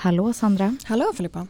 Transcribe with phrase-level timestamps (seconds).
[0.00, 1.46] Hallå Sandra, Hallå Filippa.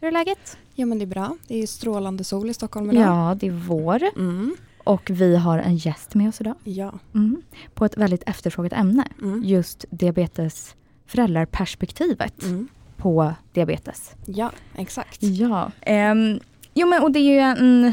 [0.00, 0.56] hur är läget?
[0.74, 1.36] Ja men det är bra.
[1.46, 3.02] Det är strålande sol i Stockholm idag.
[3.02, 4.56] Ja, det är vår Mm.
[4.84, 6.54] och vi har en gäst med oss idag.
[6.64, 6.92] Ja.
[7.14, 7.42] Mm.
[7.74, 9.44] På ett väldigt efterfrågat ämne, Mm.
[9.44, 10.74] just diabetes
[11.06, 12.68] föräldraperspektivet Mm.
[12.96, 14.12] på diabetes.
[14.26, 15.22] Ja, exakt.
[15.22, 15.70] Ja.
[15.80, 16.40] Ehm,
[16.74, 17.92] jo men och det är ju en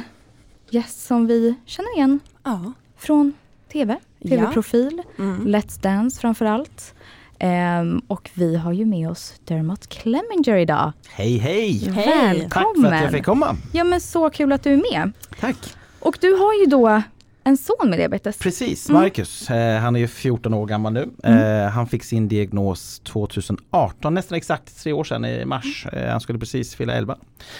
[0.69, 2.73] gäst som vi känner igen Ja.
[2.97, 3.33] från
[3.71, 4.29] TV, Ja.
[4.29, 5.47] TV-profil, Mm.
[5.47, 6.93] Let's Dance framförallt.
[7.39, 10.91] Ehm, och vi har ju med oss Dermot Clemenger idag.
[11.09, 11.89] Hej hej!
[11.95, 12.39] Hej.
[12.39, 12.49] Välkommen!
[12.49, 13.55] Tack för att jag fick komma.
[13.73, 15.11] Ja men så kul att du är med.
[15.39, 15.55] Tack.
[15.99, 17.01] Och du har ju då
[17.47, 18.37] en son med diabetes.
[18.37, 19.01] Precis, Mm.
[19.01, 19.49] Marcus.
[19.49, 21.09] Eh, han är ju 14 år gammal nu.
[21.23, 21.63] Mm.
[21.65, 25.85] Eh, han fick sin diagnos 2018, nästan exakt tre år sedan i mars.
[25.93, 27.15] Eh, han skulle precis fylla 11.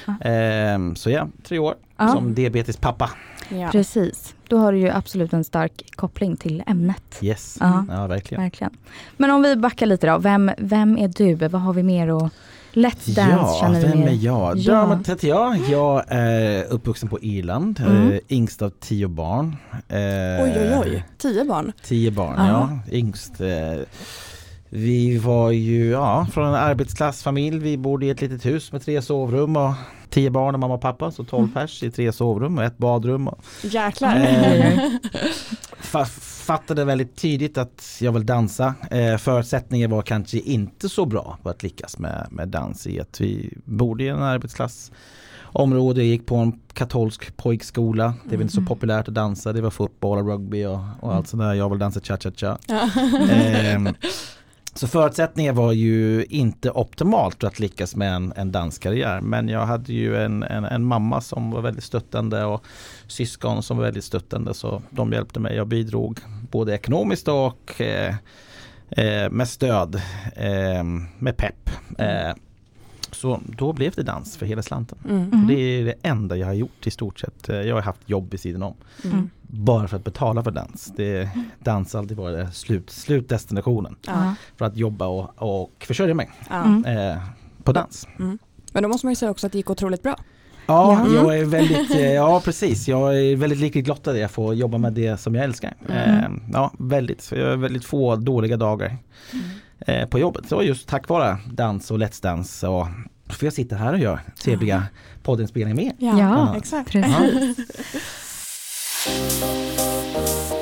[0.05, 0.27] Ah.
[0.27, 2.07] Eh, så ja, tre år Ja.
[2.07, 3.09] som diabetes pappa.
[3.49, 3.69] Ja.
[3.71, 4.35] Precis.
[4.47, 7.17] Då har du ju absolut en stark koppling till ämnet.
[7.21, 7.85] Yes, Ja.
[7.89, 8.43] ja verkligen.
[8.43, 8.73] Verkligen.
[9.17, 10.17] Men om vi backar lite då.
[10.17, 11.33] Vem, vem är du?
[11.35, 12.33] Vad har vi mer att...
[12.75, 14.57] Let's Dance Ja, känner vi vem är jag?
[14.57, 14.73] Ja.
[14.73, 15.57] Dermot heter jag.
[15.69, 18.11] Jag är uppvuxen på Irland, Mm.
[18.11, 19.55] eh, yngst av tio barn.
[19.71, 21.71] Eh, Oj oj oj, tio barn.
[21.83, 22.47] Tio barn, Ja.
[22.87, 22.97] ja.
[22.97, 23.41] Yngst.
[23.41, 23.47] Eh,
[24.69, 27.59] vi var ju ja, från en arbetsklassfamilj.
[27.59, 29.73] Vi bodde i ett litet hus med tre sovrum och
[30.09, 31.11] tio barn och mamma och pappa.
[31.11, 31.53] Så tolv Mm.
[31.53, 33.27] pers i tre sovrum och ett badrum.
[33.27, 34.15] Och, Jäklar.
[34.15, 34.79] Eh,
[36.45, 38.75] fattade väldigt tidigt att jag vill dansa.
[38.91, 43.21] Eh, förutsättningen var kanske inte så bra på att lyckas med, med dans i att
[43.21, 44.91] vi bodde i en arbetsklass
[45.43, 48.13] område, gick på en katolsk pojkskola.
[48.29, 48.67] Det var inte så Mhm.
[48.67, 49.53] populärt att dansa.
[49.53, 51.53] Det var fotboll och rugby och, och allt sånt där.
[51.53, 52.57] Jag vill dansa cha-cha-cha.
[52.67, 52.89] Ja.
[54.77, 59.21] Så förutsättningen var ju inte optimalt för att lyckas med en, en danskarriär.
[59.21, 62.65] Men jag hade ju en, en, en mamma som var väldigt stöttande och
[63.07, 64.53] syskon som var väldigt stöttande.
[64.53, 65.55] Så de hjälpte mig.
[65.55, 66.19] Jag bidrog
[66.51, 68.15] både ekonomiskt och eh,
[68.89, 69.95] eh, med stöd,
[70.35, 70.83] eh,
[71.19, 71.69] med pepp.
[71.97, 72.33] Eh,
[73.15, 74.97] så då blev det dans för hela slanten.
[75.09, 75.23] Mm.
[75.23, 75.47] Mm.
[75.47, 77.47] Det är det enda jag har gjort i stort sett.
[77.47, 78.73] Jag har haft jobb vid sidan om.
[79.03, 79.29] Mm.
[79.41, 80.93] Bara för att betala för dans.
[80.95, 83.95] Det, dans har alltid varit slut, slutdestinationen.
[84.07, 84.35] Ja.
[84.57, 86.29] För att jobba och, och försörja mig.
[86.51, 86.85] Mm.
[86.85, 87.17] eh,
[87.63, 88.07] på dans.
[88.73, 90.15] Men då måste man ju säga också att det gick otroliligt bra.
[90.67, 91.13] Ja, Ja.
[91.13, 92.87] jag är väldigt, eh, ja precis.
[92.87, 95.73] Jag är väldigt lyckligt lottad att jag får jobba med det som jag älskar.
[95.89, 96.19] Mm.
[96.19, 97.31] Eh, ja, väldigt.
[97.35, 98.97] Jag har väldigt få dåliga dagar
[99.85, 100.47] eh, på jobbet.
[100.49, 102.87] Så just tack vare dans och Let's Dance och
[103.29, 104.83] får jag sitta här och göra trevliga
[105.23, 105.93] poddinspelningar med.
[105.99, 106.55] Ja, Ja.
[106.57, 106.91] exakt.
[106.91, 107.57] Precis.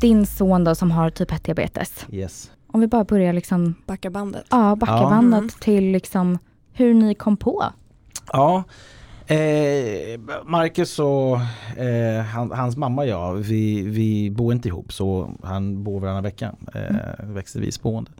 [0.00, 2.06] Din son då som har typ 1 diabetes.
[2.12, 2.50] Yes.
[2.72, 4.44] Om vi bara börjar liksom, Backa bandet.
[4.50, 5.10] ja backa Ja.
[5.10, 5.48] bandet Mm.
[5.60, 6.38] till liksom
[6.72, 7.64] hur ni kom på.
[8.32, 8.64] Ja,
[9.26, 11.36] eh, Marcus och
[11.82, 16.22] eh, han, hans mamma och jag, vi, vi bor inte ihop så han bor varannan
[16.22, 18.10] vecka, eh, växelvis boende.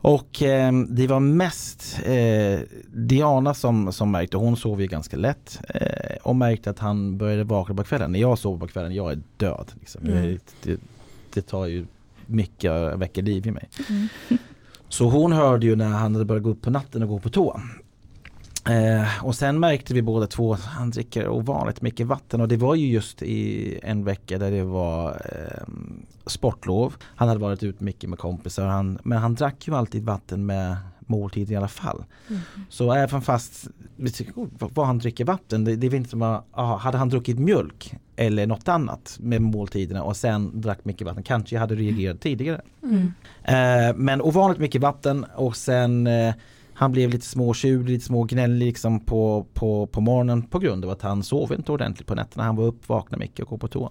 [0.00, 2.60] Och eh, det var mest eh,
[2.92, 7.44] Diana som, som märkte, hon sov ju ganska lätt eh, och märkte att han började
[7.44, 8.12] vakna på kvällen.
[8.12, 9.72] När jag sover på kvällen, jag är död.
[9.80, 10.06] Liksom.
[10.06, 10.38] Mm.
[10.62, 10.76] Jag,
[11.34, 11.86] det, tar ju
[12.26, 13.68] mycket, väcker liv i mig.
[13.90, 14.08] Mm.
[14.88, 17.28] Så hon hörde ju när han hade börjat gå upp på natten och gå på
[17.28, 17.60] toa.
[18.68, 22.56] Eh, och sen märkte vi båda två att han dricker ovanligt mycket vatten och det
[22.56, 25.64] var ju just i en vecka där det var eh,
[26.26, 26.94] sportlov.
[27.02, 30.76] Han hade varit ut mycket med kompisar han, men han drack ju alltid vatten med
[31.06, 32.04] måltid i alla fall.
[32.28, 32.40] Mm.
[32.68, 33.66] Så även fast
[34.58, 37.94] vad- han dricker vatten, det, det är inte som att, ah, hade han druckit mjölk
[38.16, 42.60] eller något annat med måltiderna och sen drack mycket vatten, kanske jag hade reagerat tidigare.
[42.82, 43.12] Mm.
[43.44, 46.34] Eh, men ovanligt mycket vatten och sen eh,
[46.74, 51.02] han blev lite småtjurig, lite smågnällig liksom på, på, på morgonen på grund av att
[51.02, 52.44] han sov inte ordentligt på nätterna.
[52.44, 53.90] Han var upp, vaknade mycket och gå på toa.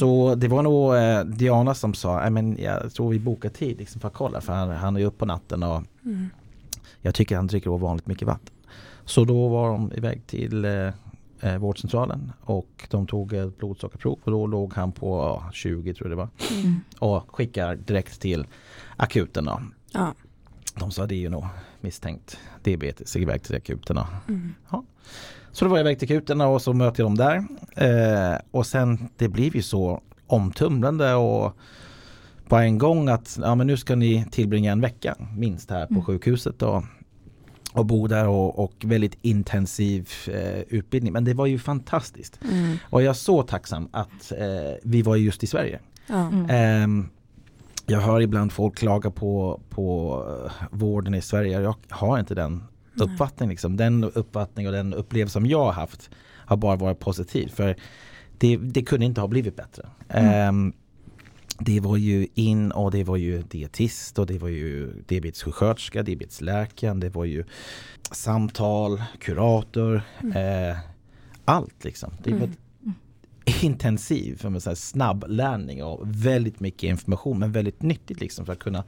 [0.00, 3.78] Så det var nog eh, Diana som sa, "Nej, men jag tror vi bokar tid
[3.78, 6.26] liksom för att kolla för han, han är ju upp på natten och Mm.
[7.00, 8.54] jag tycker han dricker ovanligt mycket vatten.
[9.04, 10.70] Så då var de iväg till eh,
[11.40, 16.10] eh, vårdcentralen och de tog ett blodsockerprov och då låg han på ja, 20 tror
[16.10, 16.28] jag det var
[16.62, 16.80] Mm.
[16.98, 18.46] och skickar direkt till
[18.96, 19.44] akuten.
[19.44, 19.62] Då.
[19.92, 20.14] Ja.
[20.78, 21.44] De sa det är ju nog
[21.82, 23.96] misstänkt diabetes, iväg till akuten.
[23.96, 24.06] Då.
[24.28, 24.54] Mm.
[25.52, 27.44] Så då var jag iväg till akuten och så möter jag dem där.
[28.32, 31.56] Eh, och sen det blev ju så omtumlande och
[32.48, 35.92] på en gång att ja, men nu ska ni tillbringa en vecka minst här på
[35.94, 36.04] Mm.
[36.04, 36.62] sjukhuset.
[36.62, 36.82] Och,
[37.72, 41.12] och bo där och, och väldigt intensiv eh, utbildning.
[41.12, 42.40] Men det var ju fantastiskt.
[42.50, 42.76] Mm.
[42.90, 45.80] Och jag är så tacksam att eh, vi var just i Sverige.
[46.06, 46.28] Ja.
[46.28, 47.08] Mm.
[47.86, 51.60] Jag hör ibland folk klaga på, på eh, vården i Sverige.
[51.60, 52.64] Jag har inte den
[53.00, 53.50] uppfattningen.
[53.50, 53.76] Liksom.
[53.76, 56.10] Den uppfattning och den upplevelse som jag har haft
[56.46, 57.48] har bara varit positiv.
[57.48, 57.76] För
[58.38, 59.88] det, det kunde inte ha blivit bättre.
[60.08, 60.48] Mm.
[60.48, 60.72] Ehm,
[61.58, 67.00] det var ju in och det var ju dietist och det var ju diabetessjuksköterska, diabetesläkaren,
[67.00, 67.44] det var ju
[68.10, 70.02] samtal, kurator,
[70.34, 70.76] eh,
[71.44, 72.12] allt liksom.
[72.22, 72.52] Det Mm.
[73.62, 78.52] Intensiv för så här, snabb lärning och väldigt mycket information men väldigt nyttigt liksom för
[78.52, 78.84] att kunna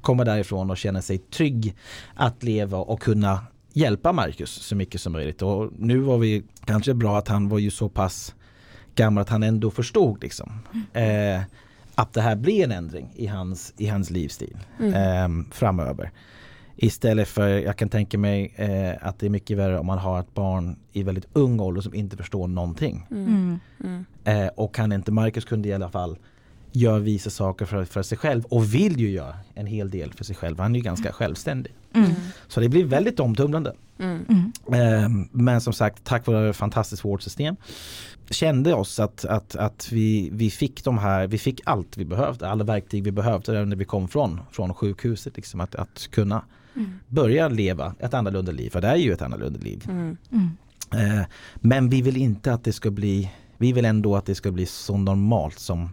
[0.00, 1.74] komma därifrån och känna sig trygg
[2.14, 3.40] att leva och kunna
[3.72, 5.42] hjälpa Marcus så mycket som möjligt.
[5.42, 8.34] Och nu var vi kanske bra att han var ju så pass
[8.94, 10.52] gammal att han ändå förstod liksom
[10.92, 11.40] eh,
[11.94, 14.94] att det här blir en ändring i hans, i hans livsstil Mm.
[14.94, 16.10] eh, framöver.
[16.76, 20.20] Istället för, jag kan tänka mig eh, att det är mycket värre om man har
[20.20, 23.06] ett barn i väldigt ung ålder som inte förstår någonting.
[23.10, 23.26] Mm.
[23.26, 23.58] Mm.
[23.84, 24.04] Mm.
[24.24, 26.18] Eh, och kan inte Marcus kunde i alla fall
[26.72, 30.24] göra vissa saker för, för sig själv och vill ju göra en hel del för
[30.24, 30.58] sig själv.
[30.58, 31.74] Han är ju ganska självständig.
[31.94, 32.10] Mm.
[32.48, 33.74] Så det blir väldigt omtumlande.
[33.98, 34.24] Mm.
[34.28, 35.04] Mm.
[35.04, 37.56] Eh, men som sagt, tack vare ett fantastiskt vårdsystem
[38.30, 42.48] kände oss att, att, att vi, vi fick de här, vi fick allt vi behövde,
[42.48, 45.36] alla verktyg vi behövde när vi kom från, från sjukhuset.
[45.36, 46.42] Liksom, att, att kunna
[46.76, 46.98] Mm.
[47.08, 49.84] börja leva ett annorlunda liv, för det är ju ett annorlunda liv.
[49.88, 50.16] Mm.
[50.32, 50.50] Mm.
[50.92, 54.50] Eh, men vi vill inte att det ska bli, vi vill ändå att det ska
[54.50, 55.90] bli så normalt som,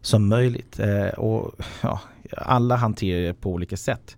[0.00, 0.78] som möjligt.
[0.78, 1.52] Eh, och
[1.82, 2.00] ja,
[2.36, 4.16] alla hanterar det på olika sätt.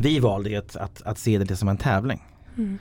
[0.00, 2.22] Vi valde att, att, att se det som en tävling.
[2.56, 2.78] Mm.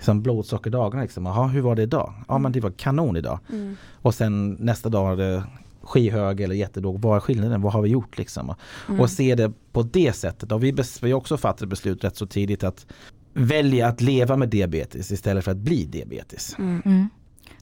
[0.00, 1.26] Som blodsockerdagarna liksom.
[1.26, 2.14] Jaha, hur var det idag?
[2.28, 3.38] Ja men det var kanon idag.
[3.48, 3.76] Mm.
[3.92, 5.44] Och sen nästa dag var det
[5.82, 7.02] skyhög eller jättelåg.
[7.02, 7.62] Vad är skillnaden?
[7.62, 8.54] Vad har vi gjort liksom?
[8.88, 9.00] Mm.
[9.00, 10.52] Och se det på det sättet.
[10.52, 12.86] Och vi, har också fattat beslut rätt så tidigt att
[13.32, 16.56] välja att leva med diabetes istället för att bli diabetes.
[16.58, 16.82] Mm.
[16.84, 17.08] Mm.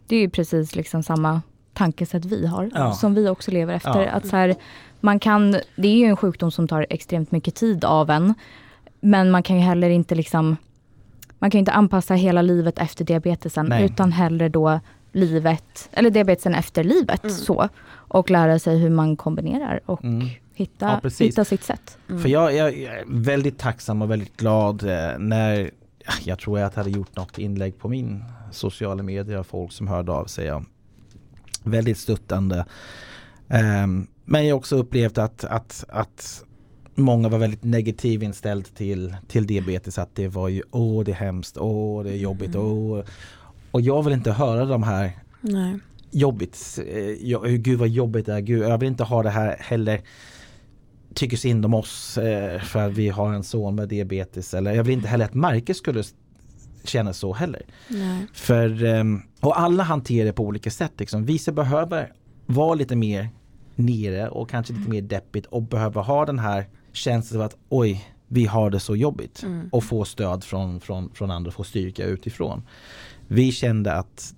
[0.07, 2.93] Det är ju precis liksom samma tankesätt vi har, Ja.
[2.93, 4.01] som vi också lever efter.
[4.03, 4.11] Ja.
[4.11, 4.55] Att så här,
[5.01, 8.35] man kan, det är ju en sjukdom som tar extremt mycket tid av en,
[9.01, 10.57] men man kan ju heller inte liksom,
[11.39, 13.85] man kan ju inte anpassa hela livet efter diabetesen, Nej.
[13.85, 14.81] utan hellre då
[15.13, 17.37] livet, eller diabetesen efter livet Mm.
[17.37, 17.69] så.
[17.93, 20.29] Och lära sig hur man kombinerar och Mm.
[20.55, 21.99] hitta, Ja, hitta sitt sätt.
[22.09, 22.23] Mm.
[22.23, 25.71] För jag, jag, jag är väldigt tacksam och väldigt glad eh, när
[26.25, 29.73] jag tror jag att jag hade gjort något inlägg på min sociala medier av folk
[29.73, 30.47] som hörde av sig.
[30.47, 30.63] Ja.
[31.65, 32.65] Väldigt stöttande.
[33.49, 36.45] Ehm, men jag har också upplevt att, att, att
[36.95, 39.99] många var väldigt negativt inställd till, till diabetes.
[39.99, 42.67] Att det var ju åh det är hemskt, åh det är jobbigt, Mm.
[42.67, 43.05] åh.
[43.71, 45.79] Och jag vill inte höra de här Nej.
[46.11, 46.79] jobbigt.
[46.87, 48.41] Eh, jag, gud vad jobbigt det är.
[48.41, 50.01] Gud, jag vill inte ha det här heller.
[51.15, 54.55] Tycker synd om oss eh, för att vi har en son med diabetes.
[54.55, 56.03] Eller jag vill inte heller att Marcus skulle
[56.85, 57.63] känna så heller.
[57.89, 58.27] Nej.
[58.33, 60.93] För, ehm, och alla hanterar det på olika sätt.
[60.99, 61.25] Liksom.
[61.25, 62.13] Vissa behöver
[62.47, 63.29] vara lite mer
[63.75, 68.07] nere och kanske lite mer deppigt och behöver ha den här känslan av att oj,
[68.29, 69.43] vi har det så jobbigt.
[69.43, 69.69] Mm.
[69.73, 72.63] Och få stöd från, från, från andra, få styrka utifrån.
[73.33, 74.35] Vi kände att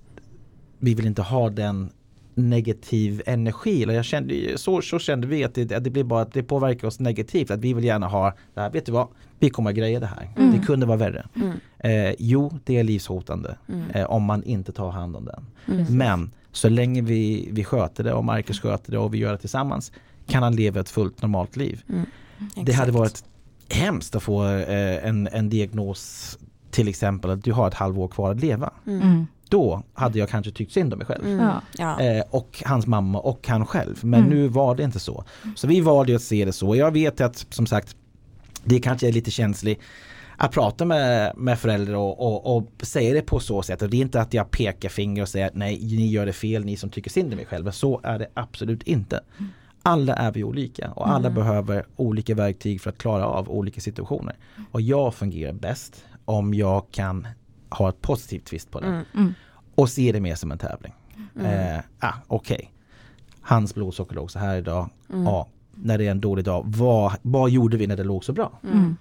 [0.78, 1.90] vi vill inte ha den
[2.34, 3.82] negativ energi.
[3.82, 6.42] Eller jag kände, så, så kände vi att det, att det blir bara att det
[6.42, 7.50] påverkar oss negativt.
[7.50, 9.08] Att vi vill gärna ha det här, vet du vad?
[9.38, 10.30] Vi kommer att greja det här.
[10.36, 10.52] Mm.
[10.52, 11.26] Det kunde vara värre.
[11.34, 11.52] Mm.
[11.78, 13.90] Eh, jo, det är livshotande Mm.
[13.90, 15.46] eh, om man inte tar hand om den.
[15.68, 15.96] Mm.
[15.98, 19.38] Men så länge vi, vi sköter det och Marcus sköter det och vi gör det
[19.38, 19.92] tillsammans
[20.26, 21.82] kan han leva ett fullt normalt liv.
[21.88, 22.06] Mm.
[22.66, 23.24] Det hade varit
[23.70, 26.38] hemskt att få eh, en, en diagnos
[26.72, 28.70] till exempel att du har ett halvår kvar att leva.
[28.86, 29.02] Mm.
[29.02, 29.26] Mm.
[29.48, 31.24] Då hade jag kanske tyckt synd om mig själv.
[31.26, 31.38] Mm.
[31.46, 31.60] Ja.
[31.78, 32.00] Ja.
[32.00, 33.98] Eh, och hans mamma och han själv.
[34.02, 34.30] Men Mm.
[34.30, 35.24] nu var det inte så.
[35.56, 36.76] Så vi valde att se det så.
[36.76, 37.96] Jag vet att som sagt
[38.64, 39.80] det kanske är lite känsligt
[40.36, 43.82] att prata med, med föräldrar och, och, och säga det på så sätt.
[43.82, 46.32] Och det är inte att jag pekar finger och säger att nej, ni gör det
[46.32, 47.72] fel, ni som tycker synd om er själva.
[47.72, 49.20] Så är det absolut inte.
[49.82, 51.34] Alla är vi olika och alla Mm.
[51.34, 54.36] behöver olika verktyg för att klara av olika situationer.
[54.70, 57.26] Och jag fungerar bäst om jag kan
[57.70, 59.02] ha ett positivt twist på det Mm.
[59.14, 59.34] Mm.
[59.74, 60.92] och se det mer som en tävling.
[61.36, 61.76] Mm.
[61.76, 62.72] Eh, ah, Okej,
[63.40, 64.90] hans blodsocker låg så här idag.
[65.12, 65.24] Mm.
[65.24, 68.32] Ja, när det är en dålig dag, vad, vad gjorde vi när det låg så
[68.32, 68.52] bra?
[68.64, 68.96] Mm.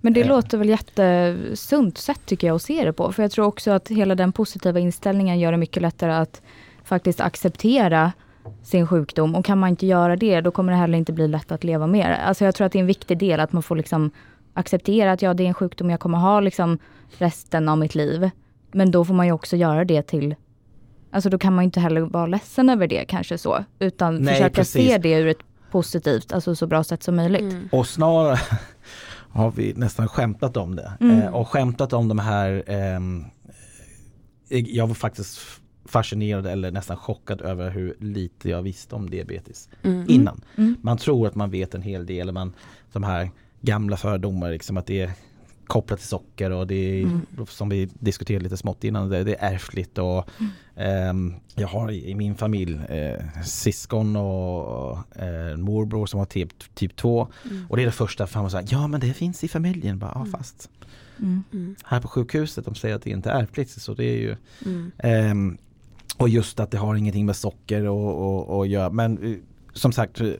[0.00, 0.28] Men det Eh.
[0.28, 3.12] låter väl jättesunt sätt tycker jag att se det på.
[3.12, 6.42] För jag tror också att hela den positiva inställningen gör det mycket lättare att
[6.84, 8.12] faktiskt acceptera
[8.62, 9.34] sin sjukdom.
[9.34, 11.86] Och kan man inte göra det, då kommer det heller inte bli lätt att leva
[11.86, 12.16] med det.
[12.16, 14.10] Alltså jag tror att det är en viktig del att man får liksom
[14.58, 16.78] acceptera att ja, det är en sjukdom jag kommer ha liksom
[17.18, 18.30] resten av mitt liv.
[18.72, 20.34] Men då får man ju också göra det till
[21.10, 23.64] Alltså då kan man ju inte heller vara ledsen över det kanske så.
[23.78, 24.86] Utan Nej, försöka precis.
[24.90, 25.38] se det ur ett
[25.70, 27.40] positivt, alltså så bra sätt som möjligt.
[27.52, 27.68] Mm.
[27.72, 28.38] Och snarare,
[29.30, 30.92] har vi nästan skämtat om det.
[31.00, 31.22] Mm.
[31.22, 33.24] Eh, och skämtat om de här ehm,
[34.48, 35.40] eh, Jag var faktiskt
[35.84, 40.04] fascinerad eller nästan chockad över hur lite jag visste om diabetes Mm.
[40.08, 40.40] innan.
[40.56, 40.76] Mm.
[40.82, 42.32] Man tror att man vet en hel del.
[42.32, 42.52] Man,
[42.92, 45.10] de här gamla fördomar liksom att det är
[45.66, 47.20] kopplat till socker och det är Mm.
[47.48, 50.28] som vi diskuterade lite smått innan det, det är ärftligt och
[50.76, 56.74] ehm, jag har i, i min familj eh, syskon och eh, morbror som har typ,
[56.74, 57.66] typ 2 Mm.
[57.70, 59.98] och det är det första för man säger ja men det finns i familjen.
[59.98, 60.32] Bara, ja, Mm.
[60.32, 60.70] fast
[61.18, 61.42] Mm.
[61.52, 61.76] Mm.
[61.84, 64.36] här på sjukhuset de säger att det inte är ärftligt så det är ju
[64.66, 64.90] Mm.
[64.98, 65.58] Ehm,
[66.16, 68.14] och just att det har ingenting med socker och,
[68.48, 68.90] och, och göra.
[68.90, 69.36] Men eh,
[69.72, 70.30] som sagt, eh,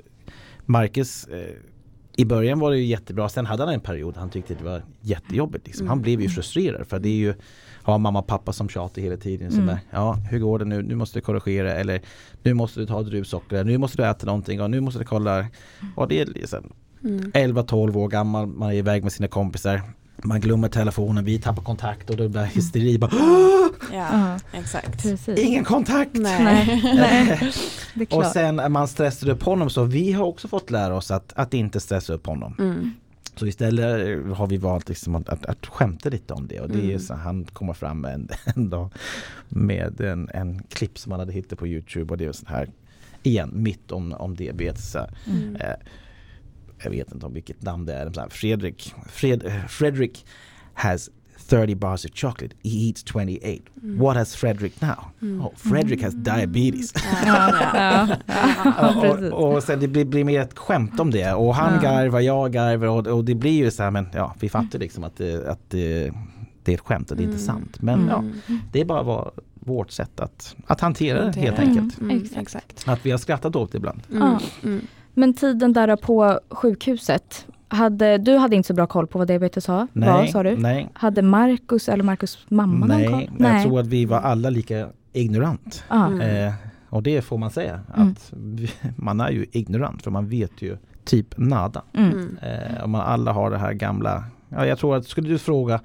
[0.66, 1.54] Marcus eh,
[2.18, 3.28] i början var det ju jättebra.
[3.28, 5.66] Sen hade han en period han tyckte det var jättejobbigt.
[5.66, 5.86] Liksom.
[5.86, 6.02] Han Mm.
[6.02, 7.34] blev ju frustrerad för det är ju
[7.82, 9.50] har mamma och pappa som tjatar hela tiden.
[9.50, 9.68] Som Mm.
[9.74, 10.82] är, ja, hur går det nu?
[10.82, 12.00] Nu måste du korrigera eller
[12.42, 13.64] nu måste du ta druvsocker.
[13.64, 15.46] Nu måste du äta någonting och nu måste du kolla.
[15.96, 16.72] Och det är liksom
[17.04, 17.30] Mm.
[17.34, 19.80] 11-12 år gammal, man är iväg med sina kompisar.
[20.24, 22.98] Man glömmer telefonen, vi tappar kontakt och då blir det hysteri.
[22.98, 23.10] Bara,
[23.92, 25.02] Ja, exakt.
[25.02, 25.38] precis.
[25.38, 26.10] Ingen kontakt!
[26.14, 26.44] Nej.
[26.84, 27.52] Nej,
[27.94, 31.10] det Och sen är man stressar upp honom så vi har också fått lära oss
[31.10, 32.54] att, att inte stressa upp honom.
[32.58, 32.90] Mm.
[33.36, 33.86] Så istället
[34.36, 36.98] har vi valt liksom att, att, att skämta lite om det och det är Mm.
[37.00, 38.90] så han kommer fram med en, en dag
[39.48, 42.68] med en, en klipp som han hade hittat på Youtube och det är så här
[43.22, 44.90] igen mitt om, om diabetes.
[44.92, 45.56] Så här, Mm.
[45.56, 45.72] eh,
[46.82, 48.10] jag vet inte om vilket namn det är.
[48.12, 50.26] Så här, Fredrik, Fred, eh, Fredrik
[50.74, 51.10] has
[51.48, 52.54] 30 bars of chocolate.
[52.64, 53.46] He eats 28.
[53.82, 53.98] Mm.
[53.98, 54.94] What has Fredrik now?
[55.22, 55.40] Mm.
[55.40, 56.92] Oh, Fredrik has diabetes.
[57.26, 58.08] Ja,
[59.02, 59.32] precis.
[59.32, 61.80] och, och sen det blir, blir mer ett skämt om det och han Ja.
[61.90, 65.04] garvar, jag garvar och, och det blir ju så här men ja vi fattar liksom
[65.04, 66.12] att, det, att det,
[66.64, 67.46] det är ett skämt och det är inte Mm.
[67.46, 67.82] sant.
[67.82, 68.08] Men Mm.
[68.46, 72.00] ja, det är bara var, vårt sätt att, att hantera det helt enkelt.
[72.00, 72.16] Mm.
[72.16, 72.40] Exakt.
[72.42, 72.88] Exakt.
[72.88, 74.00] Att vi har skrattat åt det ibland.
[75.18, 75.22] Mm.
[75.22, 75.30] Mm.
[75.30, 79.68] Men tiden där på sjukhuset, hade, du hade inte så bra koll på vad diabetes
[79.68, 80.56] var, var sa du?
[80.56, 83.08] nej, Hade Marcus eller Marcus mamma någon nej.
[83.08, 83.28] koll?
[83.38, 85.84] Jag tror att vi var alla lika ignorant.
[85.88, 86.06] Ja.
[86.06, 86.46] Mm.
[86.46, 86.54] Eh,
[86.90, 87.80] och det får man säga.
[87.96, 88.08] Mm.
[88.08, 91.82] Att vi, man är ju ignorant för man vet ju typ nada.
[91.92, 92.12] Mm.
[92.12, 92.38] Mm.
[92.42, 94.24] Eh, om man alla har det här gamla.
[94.48, 95.80] Ja, jag tror att skulle du fråga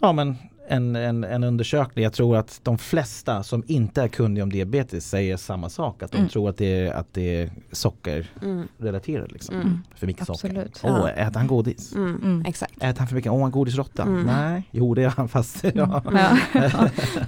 [0.00, 0.36] ja, men
[0.68, 2.02] en, en, en undersökning.
[2.04, 6.02] Jag tror att de flesta som inte är kunniga om diabetes säger samma sak.
[6.02, 6.28] Att de Mm.
[6.28, 9.18] tror att det, är, att det är sockerrelaterat.
[9.24, 9.32] Mm.
[9.32, 9.54] Liksom.
[9.54, 9.78] Mm.
[9.96, 10.76] För mycket Absolut.
[10.76, 10.90] socker.
[10.94, 11.22] Åh, Ja.
[11.22, 11.94] äter han godis?
[11.94, 12.16] Mm.
[12.22, 12.44] Mm.
[12.46, 12.72] Exakt.
[12.76, 13.32] Äter han för mycket?
[13.32, 14.02] Åh, han godisråtta?
[14.02, 14.22] Mm.
[14.26, 15.64] Nej, jo det är han fast.
[15.74, 16.02] Ja.
[16.12, 16.36] Ja.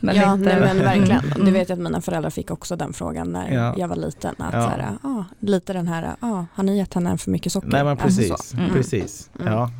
[0.01, 1.21] men ja, nej, men verkligen.
[1.21, 1.45] Mm.
[1.45, 3.75] Du vet ju att mina föräldrar fick också den frågan när Ja.
[3.79, 4.35] jag var liten.
[4.39, 4.63] Att Ja.
[4.63, 7.69] så här, ah, lite den här, ah, har ni gett henne för mycket socker?
[7.69, 8.55] Nej men Alltså precis.
[8.55, 8.71] Mm.
[8.73, 9.31] precis.
[9.41, 9.53] Mm.
[9.53, 9.71] Ja.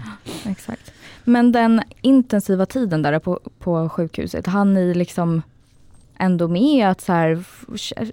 [0.45, 0.93] Exakt.
[1.29, 5.43] Men den intensiva tiden där på, på sjukhuset, hann ni liksom
[6.19, 7.45] ändå med att så här,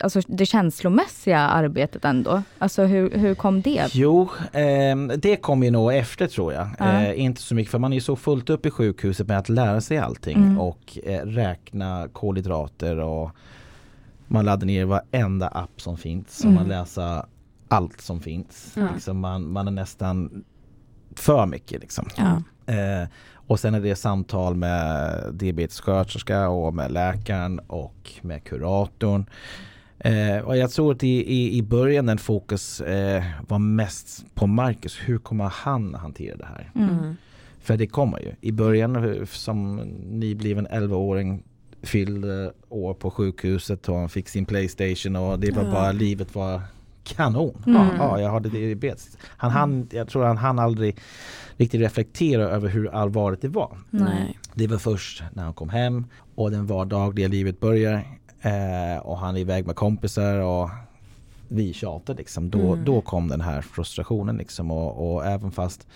[0.04, 2.44] alltså det känslomässiga arbetet ändå?
[2.58, 3.88] Alltså hur, hur kom det?
[3.96, 6.68] Jo, ehm, det kommer ju nog efter tror jag.
[6.80, 7.02] Ja.
[7.02, 9.50] Eh, inte så mycket för man är ju så fullt upp i sjukhuset med att
[9.50, 10.60] lära sig allting Mm.
[10.60, 13.32] och eh, räkna kolhydrater och
[14.28, 16.56] man laddar ner varenda app som finns och Mm.
[16.56, 17.26] man läser
[17.68, 18.78] allt som finns.
[18.78, 18.94] Mm.
[18.94, 20.44] Liksom man, man är nästan
[21.16, 22.06] för mycket liksom.
[22.18, 22.42] Ja.
[22.66, 23.08] Eh,
[23.48, 29.26] och sen är det samtal med diabetessköterska och med läkaren och med kuratorn.
[30.00, 34.48] Eh, och jag tror att i, i, i början den fokus eh, var mest på
[34.48, 35.00] Marcus.
[35.06, 36.72] Hur kommer han hantera det här?
[36.76, 36.90] Mm.
[36.90, 37.16] Mm.
[37.60, 38.32] För det kommer ju.
[38.42, 39.76] I början eh, som
[40.10, 41.44] nybliven 11-åring
[41.84, 46.62] fyllde år på sjukhuset och han fick sin Playstation och det var bara livet var
[47.04, 47.64] kanon.
[47.68, 47.82] Mm.
[47.82, 49.18] Ja, ja, jag hade diabetes.
[49.28, 50.98] Han, han, jag tror han han aldrig
[51.58, 53.78] riktigt reflektera över hur allvarligt det var.
[53.90, 54.40] Nej.
[54.54, 56.06] Det var först när han kom hem
[56.36, 57.94] och den vardagliga livet börjar
[58.42, 60.70] eh, och han är iväg med kompisar och
[61.48, 62.50] vi tjatar liksom.
[62.50, 62.86] Då, Mm.
[62.86, 65.88] då kom den här frustrationen liksom och, och även fast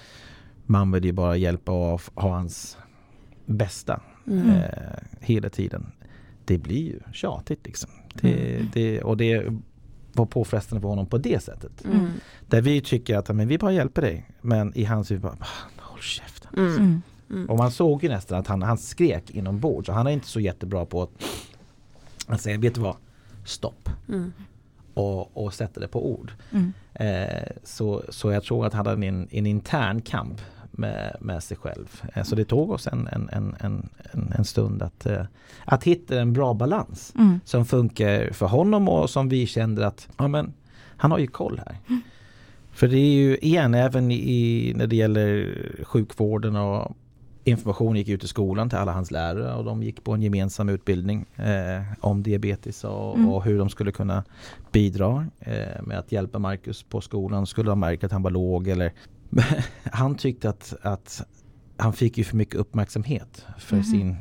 [0.66, 2.78] man vill ju bara hjälpa och ha hans
[3.46, 4.50] bästa Mm.
[4.50, 4.64] eh,
[5.20, 5.92] hela tiden.
[6.46, 7.90] Det blir ju tjatigt liksom.
[8.22, 8.68] Det, Mm.
[8.74, 9.46] det, och det
[10.18, 11.86] var påfrestande för honom på det sättet.
[11.86, 12.12] Mm.
[12.48, 14.30] Där vi tycker att men vi bara hjälper dig.
[14.42, 16.52] Men i hans huvud bara, "Ah, håll käften.
[16.58, 16.76] Mm.
[16.78, 17.02] Mm.
[17.30, 17.50] Mm.
[17.50, 19.86] Och man såg ju nästan att han, han skrek inombords.
[19.86, 21.10] Så han är inte så jättebra på att,
[22.28, 22.96] att säga, vet du vad?
[23.46, 23.90] Stopp.
[24.10, 24.34] Mm.
[24.94, 26.32] Och, och sätta det på ord.
[26.52, 26.74] Mm.
[26.94, 30.42] Eh, så, så jag tror att han hade en, en intern kamp
[30.78, 32.02] med, med sig själv.
[32.14, 33.90] Eh, så det tog oss en, en, en, en,
[34.38, 35.26] en, stund att, eh,
[35.66, 37.14] att hitta en bra balans.
[37.16, 37.40] Mm.
[37.46, 40.54] Som funkar för honom och som vi kände att ja, men,
[40.98, 41.78] han har ju koll här.
[42.72, 46.98] För det är ju igen även i, när det gäller sjukvården och
[47.44, 50.70] information gick ut i skolan till alla hans lärare och de gick på en gemensam
[50.70, 53.30] utbildning eh, om diabetes och, Mm.
[53.30, 54.24] och hur de skulle kunna
[54.72, 57.46] bidra eh, med att hjälpa Marcus på skolan.
[57.48, 58.94] Skulle de märka att han var låg eller
[59.92, 61.24] han tyckte att, att
[61.78, 63.84] han fick ju för mycket uppmärksamhet för Mhm.
[63.86, 64.16] sin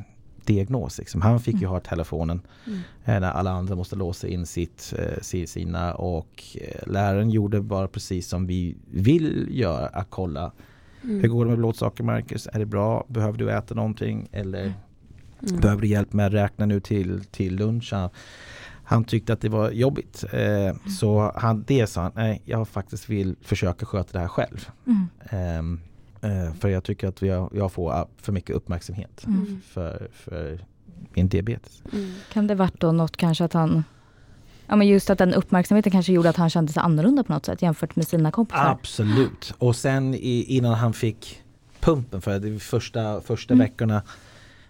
[0.45, 0.97] diagnos.
[0.99, 1.21] Liksom.
[1.21, 1.69] Han fick ju Mm.
[1.71, 2.79] ha telefonen Mm.
[3.05, 7.61] eh, när alla andra måste låsa in sitt, eh, si- sina och eh, läraren gjorde
[7.61, 10.51] bara precis som vi vill göra, att kolla
[11.03, 11.21] Mm.
[11.21, 12.47] hur går det med blodsocker Marcus?
[12.53, 13.05] Är det bra?
[13.07, 14.27] Behöver du äta någonting?
[14.31, 14.61] Eller
[15.49, 15.59] Mm.
[15.61, 17.93] behöver du hjälp med att räkna nu till, till lunch?
[18.89, 20.23] Han, tyckte att det var jobbigt.
[20.33, 24.69] Eh, så han, det sa han, nej jag faktiskt vill försöka sköta det här själv.
[24.87, 25.07] Mm.
[25.29, 25.79] Ehm,
[26.21, 29.61] eh, för jag tycker att jag, jag får ah, för mycket uppmärksamhet Mm.
[29.67, 30.65] för, för
[31.13, 31.81] min diabetes.
[31.93, 32.13] Mm.
[32.33, 33.83] Kan det varit då något kanske att han
[34.69, 37.45] Ja men just att den uppmärksamheten kanske gjorde att han kände sig annorlunda på något
[37.45, 38.65] sätt jämfört med sina kompisar.
[38.71, 39.53] Absolut.
[39.57, 41.43] Och sen i, innan han fick
[41.79, 43.65] pumpen för det första, första Mm.
[43.67, 44.01] veckorna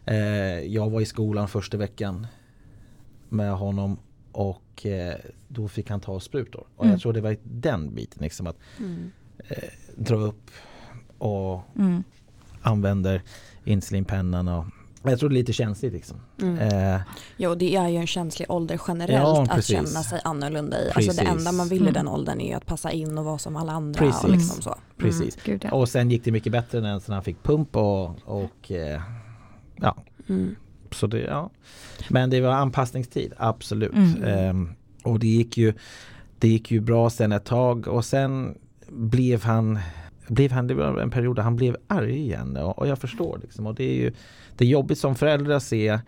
[0.05, 0.15] eh,
[0.59, 2.27] Jag var i skolan första veckan
[3.29, 3.97] med honom
[4.37, 5.15] och eh,
[5.47, 6.63] då fick han ta sprutor.
[6.75, 6.93] Och Mm.
[6.93, 9.11] jag tror det var den biten liksom att Mm.
[9.95, 10.51] dra upp
[11.17, 12.03] och Mm.
[12.61, 13.21] använder
[13.65, 14.65] insulinpennan och
[15.03, 16.17] jag tror det är lite känsligt liksom.
[16.41, 16.57] Mm.
[16.57, 17.01] Eh,
[17.37, 20.91] Jo, det är ju en känslig ålder generellt Ja, att känna sig annorlunda i.
[20.95, 21.93] Alltså det enda man vill i Mm.
[21.93, 23.99] den åldern är att passa in och vara som alla andra.
[23.99, 24.23] Precis.
[24.23, 24.75] Och liksom så.
[24.97, 25.37] precis.
[25.43, 25.71] Gud, ja.
[25.71, 29.01] Och sen gick det mycket bättre när han fick pump och, och eh,
[29.75, 29.95] ja,
[30.29, 30.55] Mm.
[30.95, 31.49] Så det, ja.
[32.09, 33.93] Men det var anpassningstid, absolut.
[33.93, 34.23] Mm.
[34.23, 34.69] Ehm,
[35.03, 35.73] och det gick, ju,
[36.39, 38.57] det gick ju bra sen ett tag och sen
[38.89, 39.79] blev han
[40.27, 43.39] blev han, det var en period där han blev arg igen och, och jag förstår
[43.41, 43.67] liksom.
[43.67, 44.13] Och det är ju
[44.57, 45.99] det är jobbigt som förälder att se.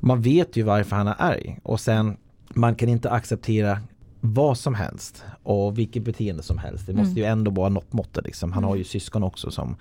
[0.00, 2.16] Man vet ju varför han är arg och sen
[2.54, 3.80] man kan inte acceptera
[4.20, 6.86] vad som helst och vilket beteende som helst.
[6.86, 7.16] Det måste Mm.
[7.18, 8.52] ju ändå vara något mått liksom.
[8.52, 8.84] Han har ju Mm.
[8.84, 9.76] syskon också som,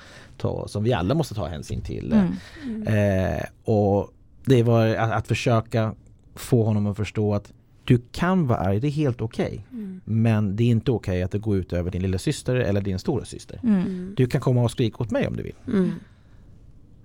[0.66, 2.14] som vi alla måste ta hänsyn till.
[2.14, 2.28] Mm.
[2.64, 3.34] Mm.
[3.38, 4.10] Eh, och
[4.46, 5.96] det var att, att försöka
[6.36, 7.54] få honom att förstå att
[7.84, 9.66] du kan vara arg, det är helt okej.
[9.72, 10.02] Mm.
[10.06, 13.00] Men det är inte okej att det går ut över din lilla syster eller din
[13.00, 13.60] stora syster.
[13.64, 14.14] Mm.
[14.18, 15.56] Du kan komma och skrika åt mig om du vill.
[15.68, 15.92] Mm.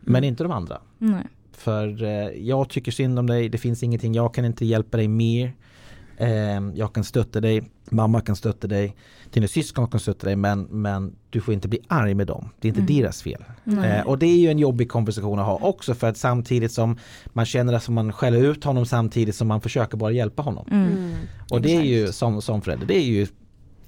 [0.01, 0.79] Men inte de andra.
[0.99, 1.23] Nej.
[1.53, 2.11] För eh,
[2.49, 5.53] jag tycker synd om dig, det finns ingenting, jag kan inte hjälpa dig mer.
[6.17, 6.29] Eh,
[6.75, 8.97] jag kan stötta dig, mamma kan stötta dig,
[9.31, 12.49] dina syskon kan stötta dig men, men du får inte bli arg med dem.
[12.61, 13.03] Det är inte Mm.
[13.03, 13.45] deras fel.
[13.65, 13.99] Nej.
[13.99, 16.99] Eh, och det är ju en jobbig konversation att ha också för att samtidigt som
[17.27, 20.67] man känner att man skäller ut honom samtidigt som man försöker bara hjälpa honom.
[20.71, 20.93] Mm.
[20.93, 21.15] Mm.
[21.51, 23.27] Och det är ju som, som förälder, det är ju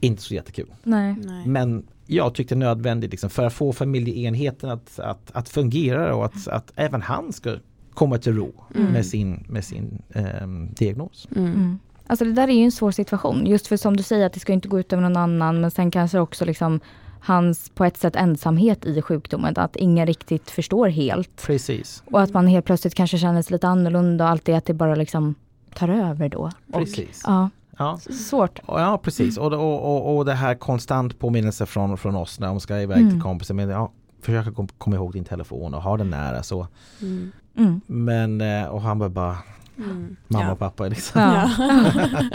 [0.00, 0.68] inte så jättekul.
[0.82, 1.16] Nej.
[1.46, 6.14] Men jag tyckte det är nödvändigt liksom, för att få familjeenheten att, att, att fungera
[6.14, 7.56] och att, att även han ska
[7.94, 8.92] komma till ro Mm.
[8.92, 11.28] med sin, med sin ehm, diagnos.
[11.36, 11.78] Mm.
[12.06, 13.46] Alltså det där är ju en svår situation.
[13.46, 15.60] Just för som du säger att det ska inte gå ut över någon annan.
[15.60, 16.80] Men sen kanske också liksom
[17.20, 19.54] hans på ett sätt ensamhet i sjukdomen.
[19.56, 21.42] Att ingen riktigt förstår helt.
[21.46, 22.02] Precis.
[22.10, 24.74] Och att man helt plötsligt kanske känner sig lite annorlunda och allt det att det
[24.74, 25.34] bara liksom
[25.74, 26.50] tar över då.
[26.72, 27.22] Och, Precis.
[27.26, 27.98] ja, Ja.
[27.98, 28.58] svårt.
[28.66, 32.46] Och Ja precis och, och, och, och det här konstant påminnelse från, från oss när
[32.46, 33.10] de ska iväg Mm.
[33.10, 33.54] till kompisar.
[33.54, 33.92] Men ja,
[34.22, 36.66] försöka kom, komma ihåg din telefon och ha den nära så.
[37.02, 37.32] Mm.
[37.56, 37.80] Mm.
[37.86, 39.36] Men eh, och han var bara
[39.78, 40.16] Mm.
[40.28, 40.52] mamma Ja.
[40.52, 41.20] och pappa liksom.
[41.22, 41.50] Ja.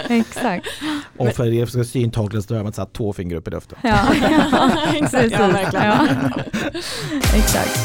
[0.16, 0.68] Exakt.
[1.18, 3.78] Och för er som ska syntolkas då har man satt två fingrar upp i luften.
[3.82, 3.98] Ja,
[4.94, 5.86] Exakt, ja, verkligen.
[5.86, 6.08] Ja.
[7.36, 7.80] Exakt.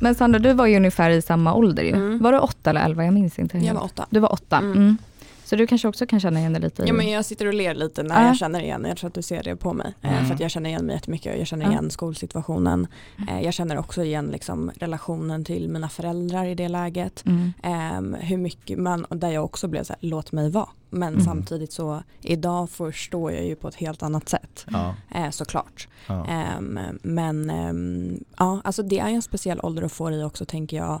[0.00, 1.90] Men Sandra, du var ju ungefär i samma ålder ju.
[1.94, 2.18] Mm.
[2.22, 3.04] Var du åtta eller elva?
[3.04, 3.58] Jag minns inte.
[3.58, 4.06] Jag var åtta.
[4.10, 4.56] Du var åtta.
[4.58, 4.98] Mm.
[5.44, 5.48] Mm.
[5.48, 6.86] Så du kanske också kan känna igen dig lite i...
[6.86, 8.26] Ja, men jag sitter och ler lite när Ja.
[8.26, 9.94] jag känner igen, jag tror att du ser det på mig.
[10.02, 10.26] Eh, Mm.
[10.26, 12.86] För att jag känner igen mig jättemycket, jag känner igen skolsituationen.
[13.28, 17.24] Eh, Jag känner också igen liksom relationen till mina föräldrar i det läget.
[17.26, 17.52] Mm.
[17.62, 20.68] Ehm, hur mycket man, och där jag också blev så här, låt mig vara.
[20.90, 21.24] Men Mm.
[21.24, 24.66] samtidigt så, idag förstår jag ju på ett helt annat sätt.
[24.70, 25.88] Ja, Eh, såklart.
[26.06, 26.26] ja.
[26.26, 30.76] Ehm, men ehm, ja, alltså det är en speciell ålder att få i också tänker
[30.76, 31.00] jag.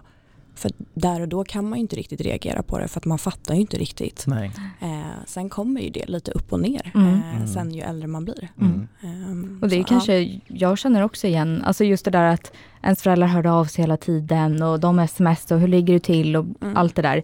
[0.56, 3.18] För där och då kan man ju inte riktigt reagera på det för att man
[3.18, 4.24] fattar ju inte riktigt.
[4.26, 4.50] Nej.
[4.80, 7.08] Eh, sen kommer ju det lite upp och ner Mm.
[7.14, 7.46] eh, Mm.
[7.46, 8.48] sen ju äldre man blir.
[8.60, 8.88] Mm.
[9.02, 12.52] Ehm, Och det är så, kanske, jag känner också igen, alltså just det där att
[12.82, 16.36] ens föräldrar hörde av sig hela tiden och de sms och hur ligger du till
[16.36, 16.76] och Mm.
[16.76, 17.22] allt det där.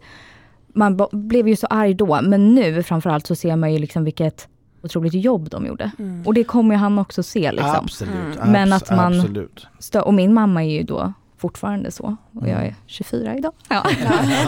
[0.75, 4.49] Man blev ju så arg då, men nu framförallt så ser man ju liksom vilket
[4.83, 5.91] otroligt jobb de gjorde.
[5.99, 6.05] ja.
[6.05, 6.27] Mm.
[6.27, 7.77] Och det kommer han också se liksom.
[7.77, 8.15] Absolut.
[8.37, 8.53] Mm.
[8.53, 9.67] Men abs- att man- Absolut.
[9.79, 12.17] Stö- och min mamma är ju då fortfarande så.
[12.35, 12.65] Och jag Mm.
[12.67, 13.53] är 24 idag.
[13.69, 13.83] Ja.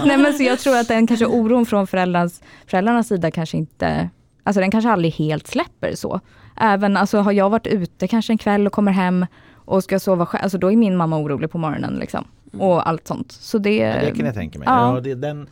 [0.07, 4.09] Nej, men så jag tror att den kanske oron från föräldrarnas, föräldrarnas sida kanske inte,
[4.43, 6.21] alltså den kanske aldrig helt släpper så.
[6.57, 10.27] Även, alltså har jag varit ute kanske en kväll och kommer hem och ska sova
[10.27, 12.25] själv, alltså då är min mamma orolig på morgonen liksom.
[12.59, 13.33] Och allt sånt.
[13.33, 14.69] Så det, Ja, det kan jag tänka mig.
[14.69, 14.95] Ja.
[14.95, 15.01] Ja.
[15.01, 15.47] det, den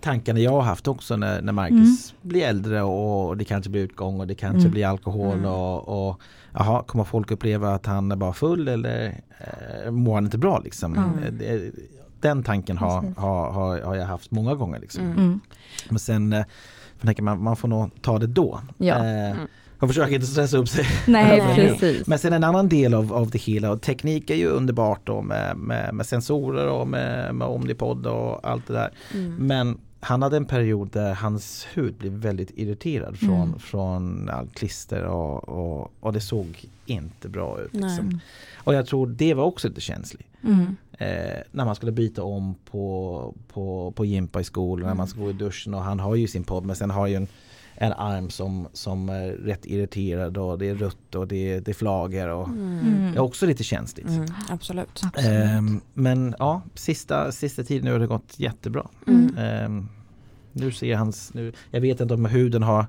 [0.00, 4.20] tanken jag har haft också när, när Marcus blir äldre och det kanske blir utgång
[4.20, 4.70] och det kanske Mm.
[4.70, 5.50] blir alkohol Mm.
[5.50, 6.20] och, och
[6.52, 10.58] jaha, kommer folk uppleva att han är bara full eller eh, mår han inte bra
[10.58, 10.96] liksom?
[10.96, 11.72] Mm.
[12.20, 15.04] Den tanken har, har, har, har jag haft många gånger liksom.
[15.04, 15.18] Mm.
[15.18, 15.40] mm,
[15.88, 16.44] Men sen eh,
[17.00, 18.60] tänker man, man får nog ta det då.
[18.78, 18.94] Ja.
[19.06, 19.88] Eh, Mm.
[19.88, 20.86] och försöka inte stressa upp sig.
[21.06, 21.40] Nej.
[21.54, 22.06] precis.
[22.06, 25.22] Men sen en annan del av, av det hela och teknik är ju underbart då
[25.22, 28.90] med, med, med sensorer och med, med Omnipod och allt det där.
[29.14, 29.34] Mm.
[29.46, 33.58] Men han hade en period där hans hud blev väldigt irriterad från, Mm.
[33.58, 37.74] från all klister och, och, och det såg inte bra ut.
[37.74, 38.20] Liksom.
[38.56, 40.26] Och jag tror det var också lite känsligt.
[40.44, 40.76] Mm.
[40.92, 45.20] Eh, när man skulle byta om på, på, på gympa i skolan, när man ska
[45.20, 47.26] gå i duschen och han har ju sin podd men sen har ju en,
[47.82, 51.74] en arm som, som är rätt irriterad och det är rött och det det är
[51.74, 53.10] flager och Mm.
[53.12, 54.08] det är också lite känsligt.
[54.08, 54.26] Mm.
[54.48, 55.02] Absolut.
[55.04, 55.30] Absolut.
[55.44, 58.88] Ehm, men ja, sista, sista tiden nu har det gått jättebra.
[59.06, 59.36] Mm.
[59.38, 59.88] Ehm,
[60.52, 62.86] nu ser hans, nu, jag vet inte om huden har,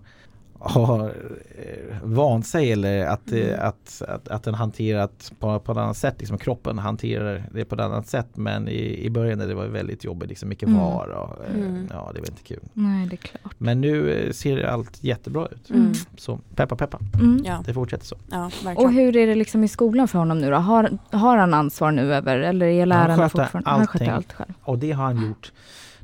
[0.64, 3.50] har eh, vant sig eller att, Mm.
[3.50, 6.16] eh, att, att, att den hanterat på, på ett annat sätt.
[6.20, 10.04] Liksom kroppen hanterar det på ett annat sätt men i, i början det var väldigt
[10.04, 10.80] jobbigt, liksom mycket Mm.
[10.82, 11.88] var och eh, Mm.
[11.92, 12.60] ja det var inte kul.
[12.74, 13.54] Nej, det är klart.
[13.58, 15.70] Men nu ser allt jättebra ut.
[15.70, 15.92] Mm.
[16.18, 17.42] Så peppa peppa, Mm.
[17.46, 18.16] Ja, det fortsätter så.
[18.32, 20.56] ja, Och hur är det liksom i skolan för honom nu då?
[20.58, 23.70] Har, har han ansvar nu över, eller är lärarna fortfarande?
[23.70, 24.10] Han sköter allting.
[24.10, 24.54] allt själv.
[24.64, 25.52] Och det har han gjort.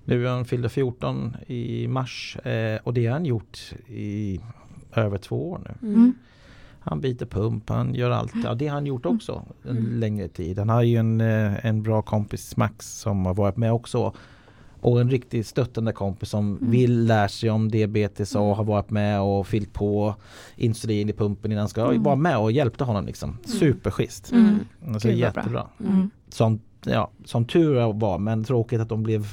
[0.09, 4.39] Nu är han fyllde 14 i mars eh, och det har han gjort i
[4.95, 5.87] över två år nu.
[5.89, 6.13] Mm.
[6.79, 8.33] Han byter pump, han gör allt.
[8.43, 9.99] Ja, det har han gjort också en Mm.
[9.99, 10.59] längre tid.
[10.59, 14.13] Han har ju en, eh, en bra kompis Max som har varit med också.
[14.81, 16.71] Och en riktigt stöttande kompis som Mm.
[16.71, 18.57] vill lära sig om diabetes och Mm.
[18.57, 20.15] har varit med och fyllt på
[20.55, 22.03] insulin i pumpen innan han ska Mm.
[22.03, 23.37] vara med och hjälpte honom liksom.
[23.45, 24.31] Superschysst.
[24.31, 24.59] Mm.
[24.87, 25.41] Alltså, Gud, vad bra.
[25.41, 25.67] jättebra.
[25.79, 26.09] Mm.
[26.29, 29.27] Som, ja, som tur var men tråkigt att de blev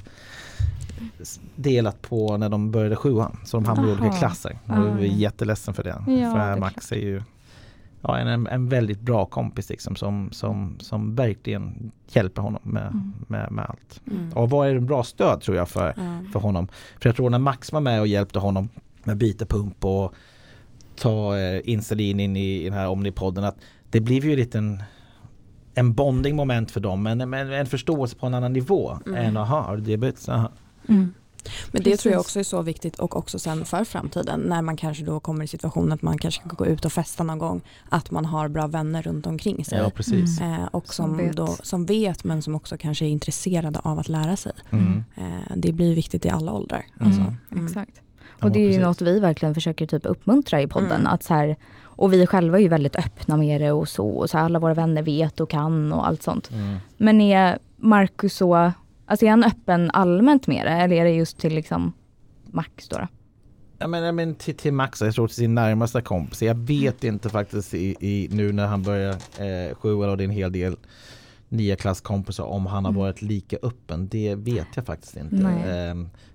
[1.56, 3.36] delat på när de började sjuan.
[3.44, 4.58] Så de hamnade i olika klasser.
[4.66, 6.02] Och jag är jätteledsen för det.
[6.06, 7.22] Ja, det för är Max är ju
[8.00, 13.12] ja, en, en väldigt bra kompis liksom, som, som, som verkligen hjälper honom med, Mm.
[13.28, 14.00] med, med allt.
[14.10, 14.32] Mm.
[14.32, 16.30] Och vad är en bra stöd tror jag för, Ja.
[16.32, 16.68] för honom.
[17.00, 18.68] För jag tror när Max var med och hjälpte honom
[19.04, 20.14] med byta pump och
[20.96, 23.56] ta eh, insulin in i, i den här Omnipodden att
[23.90, 24.82] det blev ju lite en,
[25.74, 29.24] en bonding moment för dem men, men en förståelse på en annan nivå Mm.
[29.24, 30.28] än aha, har du diabetes?
[30.28, 30.50] Aha.
[30.88, 31.14] Mm.
[31.72, 32.26] Men det tror jag Precis.
[32.26, 35.48] också är så viktigt och också sen för framtiden när man kanske då kommer i
[35.48, 37.60] situationen att man kanske ska gå ut och festa någon gång.
[37.88, 39.78] Att man har bra vänner runt omkring sig.
[39.78, 40.40] Ja precis.
[40.40, 40.60] Mm.
[40.60, 41.36] Eh, och Som som, vet.
[41.36, 44.52] Då, som vet men som också kanske är intresserade av att lära sig.
[44.70, 45.04] Mm.
[45.16, 46.86] Eh, det blir viktigt i alla åldrar.
[47.00, 47.06] Mm.
[47.08, 47.34] Alltså.
[47.52, 47.66] Mm.
[47.66, 48.00] Exakt.
[48.40, 48.82] Och det är ju precis.
[48.82, 50.92] något vi verkligen försöker typ uppmuntra i podden.
[51.00, 51.06] Mm.
[51.06, 51.56] Att så här,
[51.96, 54.08] och vi själva är ju väldigt öppna med det och så.
[54.08, 56.50] Och så alla våra vänner vet och kan och allt sånt.
[56.50, 56.76] Mm.
[56.96, 58.72] Men är Marcus så,
[59.06, 60.70] alltså är han öppen allmänt med det?
[60.72, 61.92] Eller är det just till liksom
[62.46, 62.96] Max då?
[62.98, 63.06] då?
[63.78, 66.42] Ja, men, ja, men till, till Max, jag tror till sin närmaste kompis.
[66.42, 70.28] Jag vet inte faktiskt i, i, nu när han börjar eh, sjuan och det är
[70.28, 70.76] en hel del
[71.48, 73.00] nya klasskompisar om han har Mm.
[73.02, 74.08] varit lika öppen.
[74.08, 75.36] Det vet jag faktiskt inte.
[75.36, 75.90] Nej.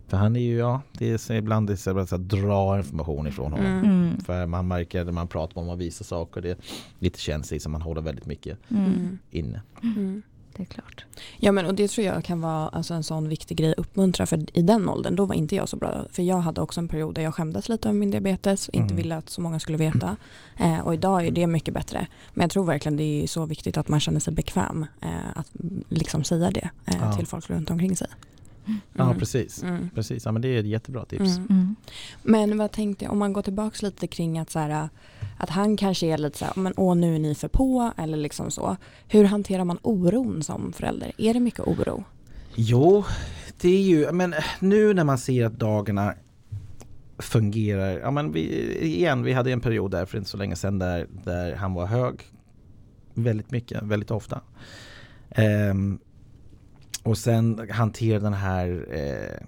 [0.09, 2.29] För han är ju, ja, det är så ibland det är så att så att
[2.29, 3.67] dra information ifrån honom.
[3.67, 3.83] Mm.
[3.85, 4.19] Mm.
[4.19, 6.57] För man märker när man pratar med honom och visar saker, det är
[6.99, 9.19] lite känsligt som man håller väldigt mycket Mm.
[9.31, 9.61] Inne.
[9.83, 10.21] Mm.
[10.55, 11.05] Det är klart.
[11.37, 14.25] Ja men och det tror jag kan vara alltså, en sån viktig grej att uppmuntra
[14.25, 16.05] för i den åldern då var inte jag så bra.
[16.11, 18.85] För jag hade också en period där jag skämdes lite över min diabetes och inte
[18.93, 18.95] Mm.
[18.95, 20.15] ville att så många skulle veta.
[20.57, 22.07] Eh, och idag är det mycket bättre.
[22.33, 25.47] Men jag tror verkligen det är så viktigt att man känner sig bekväm eh, att
[25.89, 27.13] liksom säga det eh, Ja.
[27.13, 28.07] till folk runt omkring sig.
[28.93, 29.19] Ja Mm.
[29.19, 29.63] precis.
[29.63, 29.89] Mm.
[29.95, 31.37] Precis, ja, men det är ett jättebra tips.
[31.37, 31.47] Mm.
[31.49, 31.75] Mm.
[32.23, 34.89] Men vad tänkte jag, om man går tillbaka lite kring att, så här,
[35.37, 38.17] att han kanske är lite så här, men åh nu är ni för på eller
[38.17, 38.77] liksom så.
[39.07, 41.11] Hur hanterar man oron som förälder?
[41.17, 42.03] Är det mycket oro?
[42.55, 43.03] Jo,
[43.61, 46.13] det är ju, men nu när man ser att dagarna
[47.19, 47.99] fungerar.
[47.99, 51.07] Ja, men vi, igen, vi hade en period där för inte så länge sedan där,
[51.23, 52.21] där han var hög
[53.13, 54.41] väldigt mycket, väldigt ofta.
[55.29, 55.99] Ehm,
[57.09, 59.47] och sen hantera den här eh,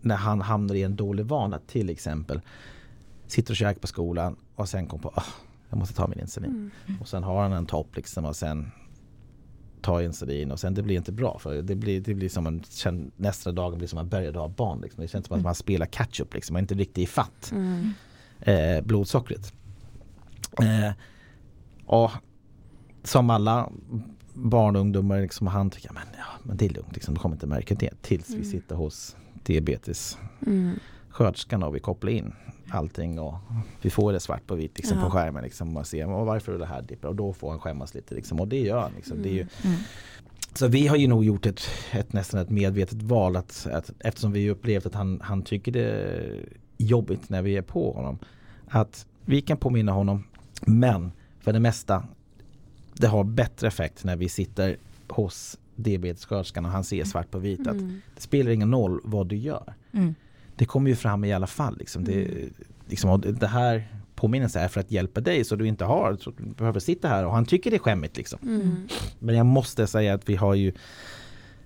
[0.00, 2.40] när han hamnar i en dålig vana till exempel.
[3.26, 5.24] Sitter och käkar på skolan och sen kommer på att
[5.70, 6.70] jag måste ta min insulin.
[6.86, 7.00] Mm.
[7.00, 8.70] Och sen har han en topp liksom och sen
[9.80, 13.10] tar insulin och sen det blir inte bra för det blir, det blir som en,
[13.16, 14.80] nästa dag blir som en berg av barn.
[14.80, 15.02] Liksom.
[15.02, 17.90] Det känns som att man spelar catch-up liksom, man är inte riktigt i fatt Mm.
[18.40, 19.52] eh, blodsockret.
[20.60, 20.92] Eh,
[21.86, 22.10] och
[23.04, 23.70] som alla
[24.34, 27.36] barn och ungdomar liksom, han tycker men, ja, men det är lugnt, liksom, de kommer
[27.36, 28.44] inte märka det tills vi Mm.
[28.50, 30.78] sitter hos diabetes Mm.
[31.08, 32.32] sköterskan och vi kopplar in
[32.70, 33.34] allting och
[33.82, 35.04] vi får det svart på vitt liksom, Ja.
[35.04, 35.44] på skärmen.
[35.44, 38.14] Liksom, och ser och varför är det här dippar och då får han skämmas lite.
[38.14, 38.92] Liksom, och det gör han.
[38.96, 39.22] Liksom.
[39.22, 39.76] Det är ju, Mm.
[40.54, 41.60] så vi har ju nog gjort ett,
[41.92, 45.84] ett nästan ett medvetet val att, att eftersom vi upplevt att han, han tycker det
[45.90, 46.44] är
[46.76, 48.18] jobbigt när vi är på honom.
[48.68, 50.24] Att vi kan påminna honom
[50.60, 52.04] men för det mesta
[52.94, 54.76] det har bättre effekt när vi sitter
[55.08, 58.00] hos diabetessköterskan och han ser svart på vitt att Mm.
[58.14, 59.74] det spelar ingen roll vad du gör.
[59.92, 60.14] Mm.
[60.56, 61.78] Det kommer ju fram i alla fall.
[61.78, 62.04] Liksom.
[62.04, 62.28] Det,
[62.88, 66.30] liksom, och det här påminnelse är för att hjälpa dig så du inte har, så
[66.30, 68.16] du behöver sitta här och han tycker det är skämmigt.
[68.16, 68.38] Liksom.
[68.42, 68.88] Mm.
[69.18, 70.72] Men jag måste säga att vi har ju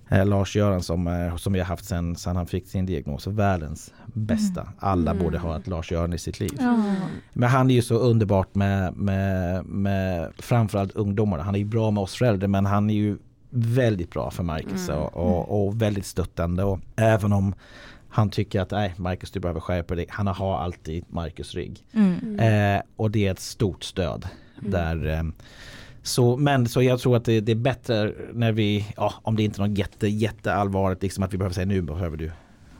[0.09, 3.93] eh, Lars-Göran som, är, som vi har haft sen, sen han fick sin diagnos, världens
[4.05, 4.67] bästa.
[4.79, 5.23] Alla Mm.
[5.23, 6.51] borde ha ett Lars-Göran i sitt liv.
[6.59, 6.83] Ja.
[7.33, 11.43] Men han är ju så underbart med, med, med framförallt ungdomarna.
[11.43, 13.17] Han är ju bra med oss föräldrar men han är ju
[13.49, 15.01] väldigt bra för Marcus Mm.
[15.01, 16.63] och, och, och väldigt stöttande.
[16.63, 17.53] Och även om
[18.09, 20.05] han tycker att nej Marcus du behöver skärpa dig.
[20.09, 21.83] Han har alltid Marcus rygg.
[21.93, 22.39] Mm.
[22.39, 24.27] Eh, och det är ett stort stöd.
[24.59, 24.71] Mm.
[24.71, 25.23] Där, eh,
[26.07, 29.43] så, men så jag tror att det, det är bättre när vi, ja, om det
[29.43, 32.31] inte är något jätte, jätteallvarligt, liksom att vi behöver säga nu behöver du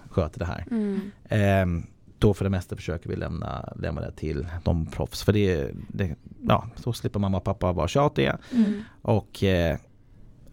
[0.10, 0.66] sköta det här.
[0.72, 1.12] Mm.
[1.30, 1.84] Eh,
[2.20, 5.24] då för det mesta försöker vi lämna, lämna det till de proffs.
[5.24, 6.16] För det, det
[6.48, 8.38] ja, så slipper mamma och pappa vara tjatiga.
[8.54, 8.84] Mm.
[9.02, 9.78] Och eh,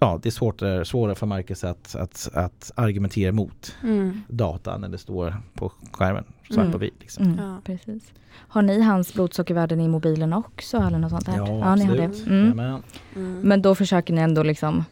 [0.05, 4.21] ja, det är svårare, svårare för Marcus att, att, att argumentera mot Mm.
[4.29, 6.73] datan när det står på skärmen svart Mm.
[6.73, 6.95] på vitt.
[7.01, 7.25] Liksom.
[7.25, 7.57] Mm, Ja.
[7.65, 8.03] precis.
[8.49, 11.37] Har ni hans blodsockervärden i mobilen också eller något sånt där?
[11.37, 12.25] Ja, ni har absolut.
[12.25, 12.31] det.
[12.31, 12.59] Mm.
[13.17, 13.41] Mm.
[13.41, 14.85] Men då försöker ni ändå liksom,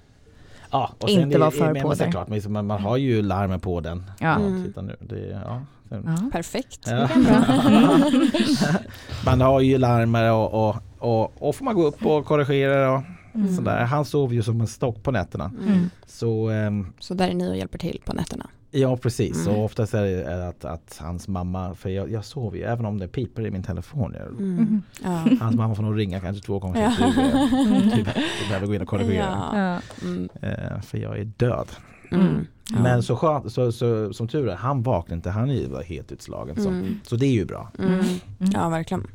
[0.70, 2.10] Ja, och Inte det- vara det- för på där.
[2.10, 4.04] Klart, men liksom man, man har ju larmen på den.
[4.20, 4.36] ja.
[4.36, 4.64] Mm.
[4.64, 4.96] titta nu.
[5.00, 5.62] Det, ja.
[5.88, 6.30] ja.
[6.32, 6.80] Perfekt.
[6.86, 6.92] Ja.
[6.92, 8.78] Det
[9.24, 13.02] man har ju larmer och, och, och, och får man gå upp och korrigera och
[13.34, 13.56] Mm.
[13.56, 13.84] sådär.
[13.84, 15.52] Han sover ju som en stock på nätterna.
[15.66, 15.90] Mm.
[16.06, 18.46] Så ehm, Så där är ni och hjälper till på nätterna?
[18.74, 19.46] ja precis.
[19.46, 19.58] Mm.
[19.58, 22.98] Och oftast är det att, att hans mamma, för jag, jag sover ju även om
[22.98, 24.14] det piper i min telefon.
[24.18, 24.82] Jag, Mm.
[25.04, 25.24] Ja.
[25.40, 26.82] Hans mamma får nog ringa kanske två gånger.
[26.82, 26.92] Ja.
[26.98, 27.90] Så att du, Mm.
[27.90, 28.02] du,
[28.48, 29.50] behöver gå in och korrigera.
[29.54, 29.58] Ja.
[29.58, 29.80] Ja.
[30.08, 30.28] Mm.
[30.42, 31.68] Eh, för jag är död.
[32.10, 32.46] Mm.
[32.70, 32.78] Ja.
[32.82, 35.30] Men så, skönt, så, så som tur är, han vaknade inte.
[35.30, 36.56] Han är ju helt utslagen.
[36.62, 37.00] Så, Mm.
[37.02, 37.70] så det är ju bra.
[37.78, 37.92] Mm.
[37.94, 38.04] Mm.
[38.38, 39.06] Ja, verkligen.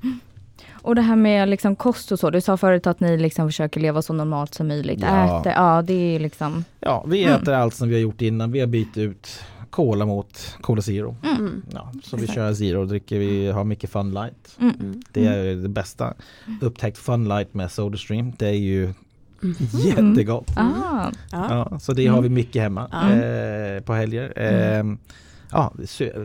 [0.71, 3.79] Och det här med liksom kost och så, du sa förut att ni liksom försöker
[3.79, 4.99] leva så normalt som möjligt.
[5.01, 5.39] Ja.
[5.41, 7.41] Äter, ja det är liksom, Ja, vi Mm.
[7.41, 8.51] äter allt som vi har gjort innan.
[8.51, 9.39] Vi har bytt ut
[9.69, 11.15] Cola mot Cola Zero.
[11.23, 11.61] Mm.
[11.73, 12.35] Ja, så vi Exakt.
[12.35, 13.19] kör Zero och dricker.
[13.19, 14.55] Vi har mycket Fun Light.
[14.59, 14.73] mm.
[14.79, 15.01] Mm.
[15.11, 16.13] Det är det bästa.
[16.61, 18.33] Upptäckt Fun Light med Sodastream.
[18.37, 18.93] Det är ju
[19.43, 19.55] Mm.
[19.71, 20.51] jättegott.
[20.57, 21.67] Ah, Ja.
[21.71, 24.33] Ja, så det har vi mycket hemma eh, på helger.
[24.35, 24.83] Eh,
[25.51, 25.73] ja,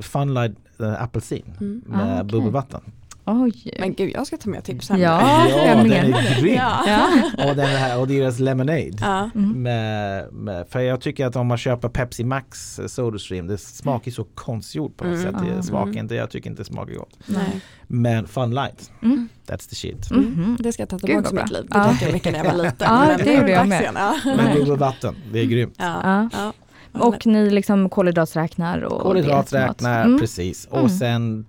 [0.03, 1.83] Fun Light eh, apelsin Mm.
[1.87, 2.25] med Ah, okej.
[2.33, 2.81] bubbelvatten.
[3.27, 3.71] Oj.
[3.79, 4.99] Men gud, jag ska ta med tips här.
[4.99, 6.55] Ja, jag den menar är grym.
[6.55, 6.85] Ja.
[6.87, 7.09] Ja.
[7.51, 8.91] Och, den här, och deras Lemonade.
[9.01, 9.31] Ja.
[9.35, 9.63] Mm.
[9.63, 14.25] Med, med, för jag tycker att om man köper Pepsi Max Sodastream det smakar så
[14.25, 15.33] konstgjort på något Mm.
[15.35, 15.43] sätt.
[15.53, 15.63] Det Ah.
[15.63, 15.99] smakar Mm.
[15.99, 17.19] inte, jag tycker inte det smakar gott.
[17.27, 17.61] Nej.
[17.87, 19.29] Men Fun Light, Mm.
[19.47, 20.11] that's the shit.
[20.11, 20.57] Mhm.
[20.61, 21.63] Det ska jag ta tillbaka i mitt liv.
[21.71, 21.97] Det Ja.
[22.03, 22.77] jag mycket när jag var liten.
[22.89, 23.91] Ja, men det gjorde jag med.
[23.95, 24.15] Ja.
[24.25, 25.75] Men bubbelvatten, det är grymt.
[25.79, 26.01] Ja.
[26.03, 26.29] Ja.
[26.33, 26.53] Ja.
[27.01, 30.21] Och ni liksom kolhydratsräknar och Kolhydraträknar, Mm.
[30.21, 30.67] precis.
[30.67, 30.89] Och Mm.
[30.91, 31.47] sen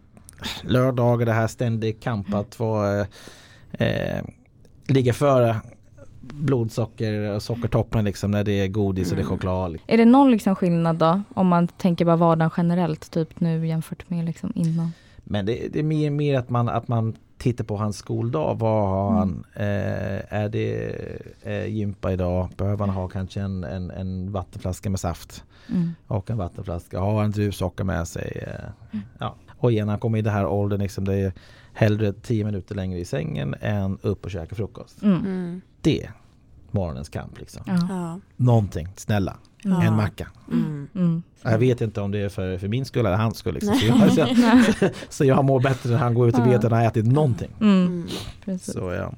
[0.63, 4.23] lördagar det här ständig kamp att få eh, eh,
[4.87, 5.55] ligga före
[6.21, 9.37] blodsocker och sockertoppen liksom när det är godis och det är Mm.
[9.37, 9.77] choklad.
[9.87, 11.21] Är det någon liksom skillnad då?
[11.33, 14.91] Om man tänker bara vardagen generellt, typ nu jämfört med liksom innan?
[15.23, 18.55] Men det, det är mer, mer att, man, att man tittar på hans skoldag.
[18.59, 19.19] Vad har Mm.
[19.19, 19.43] han?
[19.55, 20.95] Eh, är det
[21.41, 22.49] eh, gympa idag?
[22.57, 25.43] Behöver han ha kanske en, en, en vattenflaska med saft?
[25.69, 25.91] Mm.
[26.07, 26.99] Och en vattenflaska.
[26.99, 28.43] Har han druvsocker med sig?
[28.47, 29.05] Eh, Mm.
[29.19, 29.35] ja.
[29.63, 30.79] Och igen, han kommer i den här åldern.
[30.79, 31.33] Liksom, det är
[31.73, 35.03] hellre tio minuter längre i sängen än upp och käka frukost.
[35.03, 35.19] Mm.
[35.19, 35.61] Mm.
[35.81, 36.11] Det är
[36.71, 37.39] morgonens kamp.
[37.39, 37.63] Liksom.
[37.65, 37.77] Ja.
[37.89, 38.19] Ja.
[38.35, 39.37] Någonting, snälla.
[39.65, 39.81] Mm.
[39.81, 40.27] En macka.
[40.51, 40.87] Mm.
[40.95, 41.23] Mm.
[41.41, 43.53] Jag vet inte om det är för, för min skull eller hans skull.
[43.53, 43.75] Liksom.
[43.75, 46.81] Så, jag, så, så jag mår bättre när han går ut och vet att han
[46.81, 47.51] har ätit någonting.
[47.61, 48.07] Mm.
[48.45, 48.59] Mm.
[48.59, 49.13] Så ja.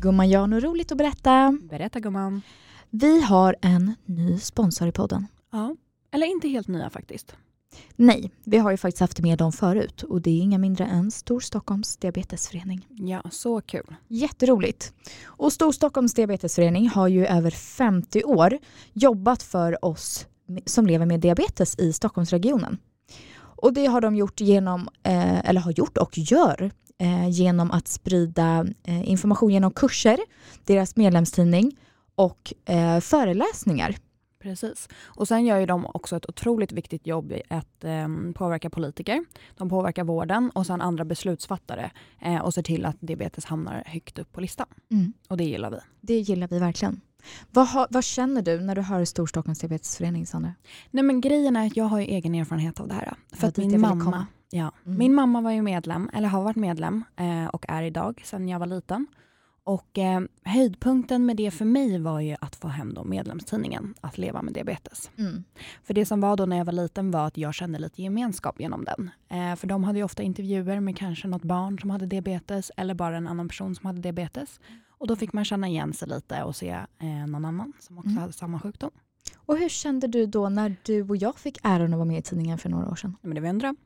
[0.00, 1.58] Gumman, jag har något roligt att berätta.
[1.70, 2.42] Berätta gumman.
[2.90, 5.26] Vi har en ny sponsor i podden.
[5.52, 5.76] Ja.
[6.12, 7.36] Eller inte helt nya faktiskt.
[7.96, 11.10] Nej, vi har ju faktiskt haft med dem förut och det är inga mindre än
[11.10, 12.86] Storstockholms diabetesförening.
[12.88, 13.94] Ja, så kul.
[14.08, 14.92] Jätteroligt.
[15.24, 18.58] Och Storstockholms diabetesförening har ju över 50 år
[18.92, 20.26] jobbat för oss
[20.66, 22.78] som lever med diabetes i Stockholmsregionen.
[23.34, 27.88] Och det har de gjort genom, eh, eller har gjort och gör, eh, genom att
[27.88, 30.18] sprida eh, information genom kurser,
[30.64, 31.78] deras medlemstidning
[32.14, 33.96] och eh, föreläsningar.
[34.42, 34.88] Precis.
[35.04, 39.24] Och sen gör ju de också ett otroligt viktigt jobb i att eh, påverka politiker.
[39.56, 44.18] De påverkar vården och sen andra beslutsfattare eh, och ser till att diabetes hamnar högt
[44.18, 44.66] upp på listan.
[44.90, 45.12] Mm.
[45.28, 45.78] Och det gillar vi.
[46.00, 47.00] Det gillar vi verkligen.
[47.50, 50.54] Vad, har, vad känner du när du hör Storstockholms diabetesförening, Sandra?
[50.90, 53.14] Nej men grejen är att jag har ju egen erfarenhet av det här.
[53.32, 54.98] För Ja, att min mamma, ja, Mm.
[54.98, 58.58] min mamma var ju medlem, eller har varit medlem eh, och är idag sedan jag
[58.58, 59.06] var liten.
[59.64, 64.18] Och eh, höjdpunkten med det för mig var ju att få hem då medlemstidningen Att
[64.18, 65.10] leva med diabetes.
[65.18, 65.44] Mm.
[65.84, 68.60] För det som var då när jag var liten var att jag kände lite gemenskap
[68.60, 69.10] genom den.
[69.28, 72.94] Eh, för de hade ju ofta intervjuer med kanske något barn som hade diabetes eller
[72.94, 74.60] bara en annan person som hade diabetes.
[74.98, 78.10] Och då fick man känna igen sig lite och se eh, någon annan som också
[78.10, 78.20] Mm.
[78.20, 78.90] hade samma sjukdom.
[79.36, 82.22] Och hur kände du då när du och jag fick äran att vara med i
[82.22, 83.16] tidningen för några år sedan?
[83.22, 83.76] Men det var en dröm.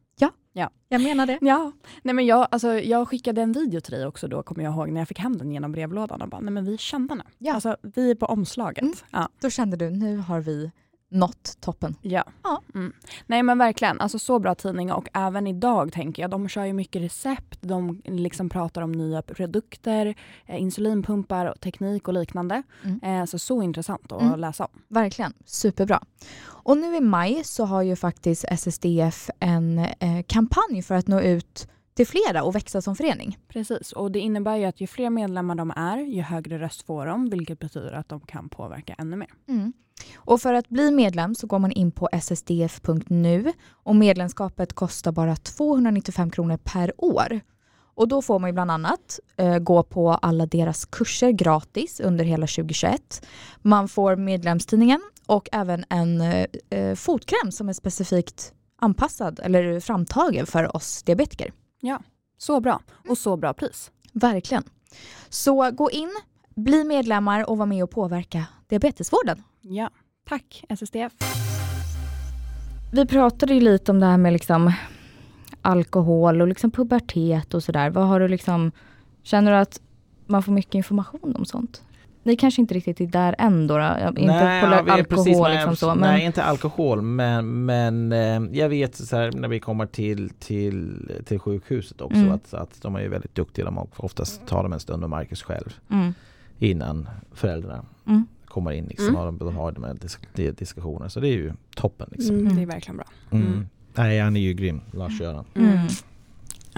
[0.89, 1.39] Jag menar det.
[1.47, 4.75] Ja, nej men jag, alltså, jag skickade en video till dig också då, kommer jag
[4.75, 7.15] ihåg, när jag fick hem den genom brevlådan och bara, nej men vi är kända
[7.15, 7.23] nu.
[7.39, 7.55] Ja.
[7.55, 8.83] Alltså, vi är på omslaget.
[8.83, 8.95] Mm.
[9.11, 9.29] Ja.
[9.41, 10.71] Då kände du, nu har vi
[11.11, 11.97] nått toppen.
[12.03, 12.25] Ja.
[12.43, 12.63] Ja.
[12.75, 12.93] Mm.
[13.27, 16.73] Nej men verkligen, alltså så bra tidning och även idag tänker jag, de kör ju
[16.73, 20.15] mycket recept, de liksom pratar om nya produkter,
[20.47, 22.63] eh, insulinpumpar, och teknik och liknande.
[22.85, 23.01] Mm.
[23.21, 24.41] Eh, så så intressant att Mm.
[24.41, 24.83] läsa om.
[24.89, 26.03] Verkligen, superbra.
[26.47, 31.21] Och nu i maj så har ju faktiskt SSDF en eh, kampanj för att nå
[31.21, 33.39] ut till flera och växa som förening.
[33.49, 37.07] Precis, och det innebär ju att ju fler medlemmar de är, ju högre röst får
[37.07, 39.31] de, vilket betyder att de kan påverka ännu mer.
[39.49, 39.73] Mm.
[40.17, 45.37] Och för att bli medlem så går man in på ssdf.nu och medlemskapet kostar bara
[45.37, 47.41] 295 kronor per år.
[47.97, 52.25] Och då får man ju bland annat eh, gå på alla deras kurser gratis under
[52.25, 53.27] hela 2021.
[53.63, 60.47] Man får medlemstidningen och även en eh, eh, fotkräm som är specifikt anpassad eller framtagen
[60.47, 61.53] för oss diabetiker.
[62.39, 63.91] Så bra, och så bra pris.
[64.13, 64.65] Verkligen.
[65.29, 66.11] Så gå in,
[66.57, 69.43] bli medlemmar och var med och påverka diabetesvården.
[69.69, 69.91] Ja,
[70.29, 71.13] tack SSDF.
[72.93, 74.73] Vi pratade ju lite om det här med liksom
[75.63, 77.91] alkohol och liksom pubertet och sådär.
[77.91, 78.73] Vad har du liksom,
[79.23, 79.81] känner du att
[80.27, 81.83] man får mycket information om sånt?
[82.23, 83.79] Ni kanske inte riktigt är där än då?
[83.79, 83.85] då?
[84.09, 85.89] Inte Nej, på ja, vi är alkohol precis med- liksom så.
[85.89, 90.31] Men, Nej, inte alkohol, men, men eh, jag vet så här, när vi kommer till,
[90.31, 92.33] till, till sjukhuset också Mm.
[92.33, 93.65] att, att de är ju väldigt duktiga.
[93.65, 96.15] De oftast tar de en stund med Marcus själv mm,
[96.59, 98.27] innan föräldrarna mm,
[98.57, 98.85] kommer in.
[98.85, 99.21] Liksom, Mm.
[99.21, 101.09] och de, de har de här dis, de diskussionerna.
[101.09, 102.09] Så det är ju toppen.
[102.13, 102.35] Liksom.
[102.35, 102.57] Mm, Mm.
[102.57, 103.07] det är verkligen bra.
[103.31, 103.47] Mm.
[103.47, 103.67] Mm.
[103.95, 105.45] Nej, han är ju grym, Lars-Göran.
[105.55, 105.79] mm.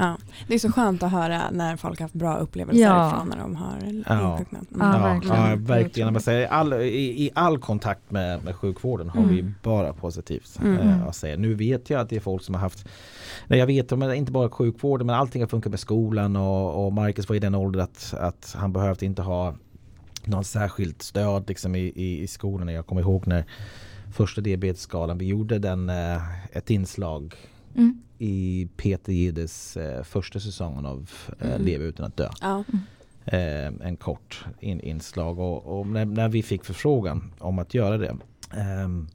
[0.00, 0.16] Ja,
[0.48, 3.10] det är så skönt att höra när folk har haft bra upplevelser Ja.
[3.16, 4.06] från när de har insjuknat.
[4.08, 4.92] Ja, Mm.
[4.92, 5.50] Ja, verkligen.
[5.50, 6.20] ja, verkligen.
[6.20, 9.34] Säger, all, i, I all kontakt med, med sjukvården har Mm.
[9.36, 10.78] vi bara positivt Mm.
[10.78, 11.36] eh, att säga.
[11.36, 12.88] Nu vet jag att det är folk som har haft
[13.46, 16.92] Nej, jag vet om inte bara sjukvården men allting har funkat med skolan och, och
[16.92, 19.54] Marcus var i den åldern att, att han behövde inte ha
[20.26, 22.68] någon särskilt stöd liksom i, i, i skolan.
[22.68, 23.44] Jag kommer ihåg när
[24.12, 27.34] första diabetesskalan, vi gjorde den eh, ett inslag
[27.74, 28.02] Mm.
[28.18, 31.62] i Peter Giddes eh, första säsongen av eh, Mm.
[31.64, 32.64] Leva utan att dö Ja.
[33.24, 37.98] eh, en kort in, inslag och, och när, när vi fick förfrågan om att göra
[37.98, 38.16] det
[38.56, 39.08] ehm,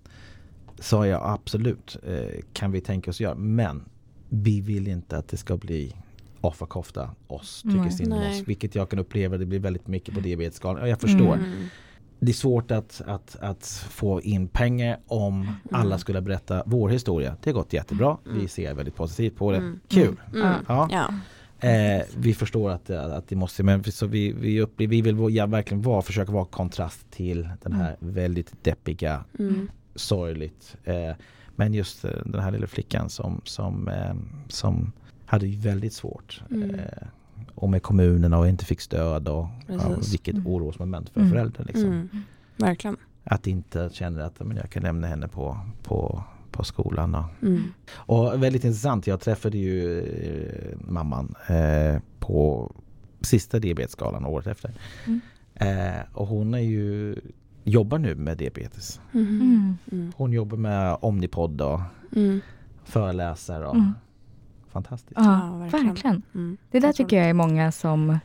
[0.79, 3.83] sa jag absolut eh, kan vi tänka oss göra men
[4.29, 5.95] vi vill inte att det ska bli
[6.43, 7.91] offerkofta oss, tycker Nej.
[7.91, 8.43] synd om oss.
[8.45, 10.81] Vilket jag kan uppleva, det blir väldigt mycket på diabetesskalan.
[10.81, 11.33] Och jag förstår.
[11.33, 11.45] Mm.
[11.45, 11.65] Mm.
[12.19, 17.37] Det är svårt att, att, att få in pengar om alla skulle berätta vår historia.
[17.43, 18.17] Det har gått jättebra.
[18.23, 18.47] Vi Mm.
[18.47, 19.57] ser väldigt positivt på det.
[19.57, 19.79] Mm.
[19.87, 20.15] Kul!
[20.33, 20.53] Mm.
[20.67, 20.87] Ja.
[20.91, 21.13] Ja.
[21.69, 25.17] Eh, vi förstår att, att det måste, men vi- så vi, vi, upp, vi vill
[25.35, 29.69] ja, verkligen vara, försöka vara kontrast till den här väldigt deppiga, Mm.
[29.95, 30.75] sorgligt.
[30.83, 31.15] Eh,
[31.55, 34.13] men just eh, den här lilla flickan som, som, eh,
[34.47, 34.91] som
[35.33, 36.41] hade ju väldigt svårt.
[36.51, 36.75] Mm.
[36.75, 37.07] Eh,
[37.55, 40.47] och med kommunerna och inte fick stöd och ja, vilket Mm.
[40.47, 41.31] orosmoment för Mm.
[41.31, 41.65] föräldrar.
[41.65, 41.85] Liksom.
[41.85, 42.09] Mm.
[42.57, 42.97] Verkligen.
[43.23, 47.15] Att inte känna att men jag kan lämna henne på, på, på skolan.
[47.15, 47.63] Och, Mm.
[47.91, 52.71] och väldigt intressant, jag träffade ju eh, mamman eh, på
[53.21, 54.71] sista diabetesskalan året efter.
[55.05, 55.21] Mm.
[55.55, 57.15] Eh, och hon är ju,
[57.63, 59.01] jobbar nu med diabetes.
[59.13, 59.27] Mm.
[59.41, 59.77] Mm.
[59.91, 60.11] Mm.
[60.15, 61.81] Hon jobbar med Omnipod och
[62.15, 62.41] Mm.
[62.83, 63.91] föreläser och Mm.
[64.73, 65.13] Fantastiskt.
[65.15, 65.87] Ja, verkligen.
[65.87, 66.21] verkligen.
[66.35, 66.57] Mm.
[66.71, 68.19] Det där tycker jag är många som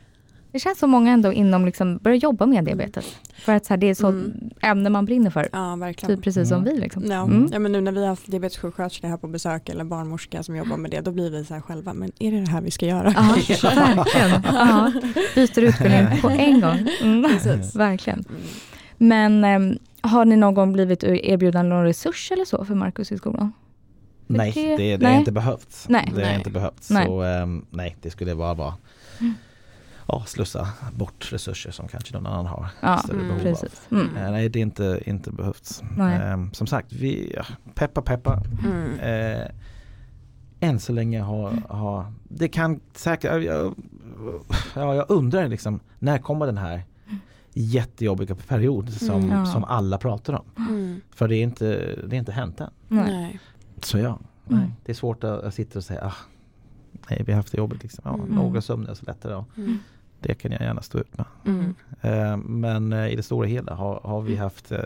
[0.52, 3.16] det känns som många ändå inom liksom börjar jobba med diabetes.
[3.44, 4.50] För att så här, det är så Mm.
[4.62, 5.48] ämne man brinner för.
[5.52, 6.16] Ja, verkligen.
[6.16, 6.74] Typ precis som Mm.
[6.74, 6.80] vi.
[6.80, 7.04] Liksom.
[7.06, 7.48] Ja, Mm.
[7.52, 10.76] ja, men nu när vi har haft diabetessjuksköterska här på besök eller barnmorska som jobbar
[10.76, 12.86] med det, då blir vi så här själva, men är det det här vi ska
[12.86, 13.14] göra?
[13.16, 13.22] Ja,
[13.96, 14.42] verkligen.
[14.54, 14.92] Ja,
[15.34, 16.88] byter utbildning på en gång.
[17.02, 17.22] Mm.
[17.74, 18.24] Verkligen.
[18.28, 18.40] Mm.
[18.98, 23.16] Men ehm, har ni någon gång blivit erbjuden någon resurs eller så för Markus i
[23.18, 23.52] skolan?
[24.36, 25.14] Nej, det- det, det nej.
[25.14, 25.86] är inte behövts.
[25.88, 26.12] Nej.
[26.14, 26.36] Det är Nej.
[26.36, 26.90] inte behövts.
[26.90, 27.06] Nej.
[27.06, 28.74] Så ehm, nej, det skulle bara vara
[29.20, 29.34] Mm.
[30.06, 33.80] ja, slussa bort resurser som kanske någon annan har Ja, större mm, behov precis.
[33.90, 33.98] av.
[33.98, 34.16] Mm.
[34.16, 35.82] Eh, nej, det är inte, inte behövts.
[35.96, 36.16] Nej.
[36.22, 38.42] Ehm, som sagt, vi, ja, peppa peppa.
[38.64, 38.98] Mm.
[39.00, 39.48] Eh,
[40.60, 43.74] än så länge har, har det kan säkert, jag, jag,
[44.74, 46.82] ja, jag undrar liksom när kommer den här
[47.52, 49.38] jättejobbiga period som, Mm.
[49.38, 49.46] Ja.
[49.46, 50.44] som alla pratar om.
[50.68, 51.00] Mm.
[51.10, 51.64] För det är inte,
[52.08, 52.70] det är inte hänt än.
[52.88, 53.40] Nej.
[53.84, 54.18] Så ja,
[54.50, 54.60] Mm.
[54.60, 56.14] nej, det är svårt att, att sitta och säga ah,
[57.10, 58.02] nej vi har haft det jobbigt liksom.
[58.04, 58.26] Ja, Mm.
[58.28, 59.32] Några sömniga så lättare.
[59.32, 59.44] Ja.
[59.56, 59.78] Mm.
[60.20, 61.26] Det kan jag gärna stå ut med.
[61.46, 61.74] Mm.
[62.00, 64.78] Eh, men eh, i det stora hela har, har vi haft, eh,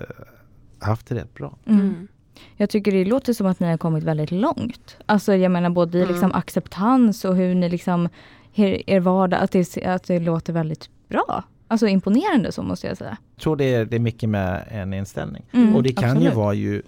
[0.79, 1.57] haft det rätt bra.
[1.67, 1.81] Mm.
[1.81, 2.09] Mm.
[2.57, 4.97] Jag tycker det låter som att ni har kommit väldigt långt.
[5.07, 8.09] Alltså jag menar både i liksom acceptans och hur ni liksom,
[8.55, 11.45] er, er vardag, att det, att det låter väldigt bra.
[11.69, 13.17] alltså imponerande så måste jag säga.
[13.35, 15.45] Jag tror det är, det är mycket med en inställning.
[15.53, 16.33] Mm, och det kan absolut.
[16.33, 16.83] ju vara ju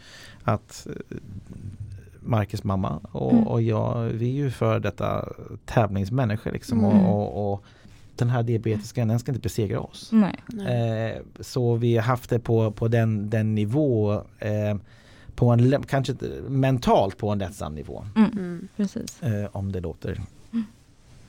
[0.44, 1.16] att eh,
[2.24, 3.46] Marcus mamma och, Mm.
[3.46, 5.28] och jag, vi är ju för detta
[5.64, 6.84] tävlingsmänniskor liksom.
[6.84, 7.00] Mm.
[7.06, 7.64] Och, och, och
[8.16, 10.08] den här diabetiska, den ska inte besegra oss.
[10.12, 10.34] Nej.
[10.46, 11.10] Nej.
[11.10, 14.76] Eh, så vi har haft det på, på den, den nivå, eh,
[15.34, 16.14] på en, kanske
[16.48, 18.04] mentalt på en lättsam nivå.
[18.16, 18.30] Mm.
[18.32, 18.68] Mm.
[18.76, 19.22] Precis.
[19.22, 20.20] Eh, om det låter,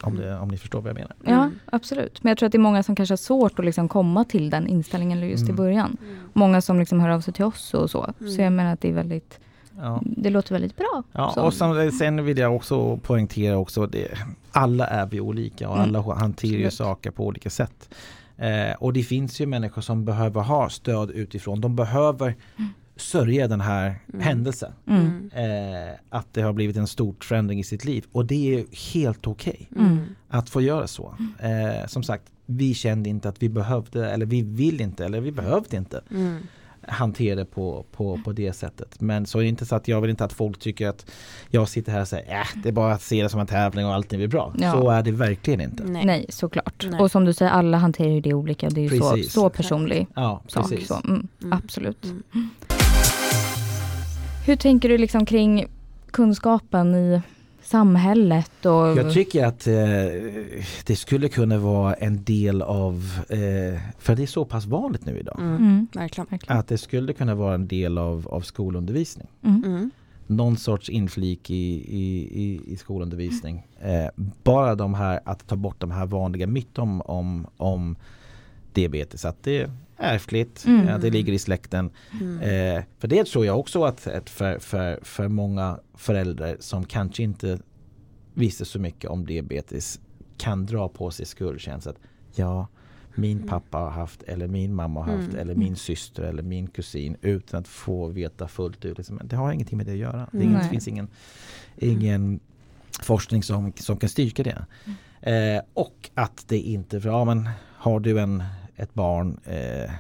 [0.02, 1.16] om, det, om ni förstår vad jag menar.
[1.24, 1.60] Ja, Mm.
[1.66, 2.24] absolut.
[2.24, 4.50] Men jag tror att det är många som kanske har svårt att liksom komma till
[4.50, 5.56] den inställningen just i Mm.
[5.56, 5.98] början.
[6.04, 6.18] Mm.
[6.34, 8.14] Många som liksom hör av sig till oss och så.
[8.20, 8.44] Så Mm.
[8.44, 9.40] jag menar att det är väldigt,
[9.78, 10.02] Ja.
[10.06, 11.04] det låter väldigt bra.
[11.12, 11.42] Ja, Så.
[11.44, 14.08] och sen, sen vill jag också poängtera också det,
[14.52, 15.96] alla är vi olika och Mm.
[15.96, 17.90] alla hanterar ju saker på olika sätt.
[18.38, 21.62] Eh, och det finns ju människor som behöver ha stöd utifrån.
[21.62, 22.36] De behöver
[22.98, 24.22] sörja den här Mm.
[24.22, 24.72] händelsen.
[24.88, 25.30] Mm.
[25.34, 25.86] Mm.
[25.90, 28.06] Eh, att det har blivit en stor förändring i sitt liv.
[28.12, 30.00] Och det är helt okej Mm.
[30.30, 31.16] att få göra så.
[31.40, 35.32] Eh, som sagt, vi kände inte att vi behövde eller vi vill inte eller vi
[35.32, 36.38] behövde inte Mm.
[36.88, 39.02] Hantera det på, på, på det sättet.
[39.02, 41.06] Men så är det inte så att jag vill inte att folk tycker att
[41.50, 43.86] jag sitter här och säger äh, det är bara att se det som en tävling
[43.86, 44.54] och allting blir bra.
[44.58, 44.72] Ja.
[44.72, 45.84] Så är det verkligen inte.
[45.84, 46.06] Nej.
[46.06, 46.88] Nej, såklart.
[46.92, 47.00] Nej.
[47.00, 48.70] Och som du säger, alla hanterar ju det olika.
[48.70, 50.70] Det är ju så, så personlig Ja, sak.
[50.70, 50.88] precis.
[50.88, 51.60] Så, mm, Mm.
[51.64, 52.04] Absolut.
[52.06, 52.50] Mm.
[54.46, 55.66] Hur tänker du liksom kring
[56.12, 57.22] kunskapen i
[57.66, 58.66] samhället?
[58.66, 59.74] Och, Jag tycker att eh,
[60.86, 62.94] det skulle kunna vara en del av,
[63.30, 65.56] eh, för det är så pass vanligt nu idag, Mm.
[65.56, 66.28] Mm, Verkligen.
[66.30, 66.60] verkligen.
[66.60, 69.28] att det skulle kunna vara en del av, av skolundervisning.
[69.44, 69.64] Mm.
[69.66, 69.92] Mm.
[70.28, 73.68] Någon sorts inflik i, i, i, i skolundervisning.
[73.82, 74.08] Eh,
[74.44, 77.96] bara de här, att ta bort de här vanliga myten om, om, om
[78.74, 79.26] diabetes.
[79.26, 80.88] Att det är ärftligt, Mm.
[80.96, 81.90] att det ligger i släkten.
[82.22, 82.40] Mm.
[82.78, 87.24] Eh, för det tror jag också att, att för, för, för många föräldrar som kanske
[87.24, 87.60] inte
[88.34, 90.00] visste så mycket om diabetes
[90.38, 91.92] kan dra på sig skuldkänsla.
[91.92, 91.98] att
[92.36, 92.68] Ja,
[93.16, 93.50] min Mm.
[93.50, 95.40] pappa har haft eller min mamma har haft Mm.
[95.42, 98.98] eller min syster eller min kusin utan att få veta fullt ut.
[98.98, 100.30] Liksom, det har ingenting med det att göra.
[100.32, 101.08] Det, är ingen, det finns ingen,
[101.78, 102.40] ingen
[103.02, 104.66] forskning som, som kan styrka det.
[105.32, 108.44] Eh, och att det inte, för ja men har du en,
[108.76, 109.92] ett barn eh,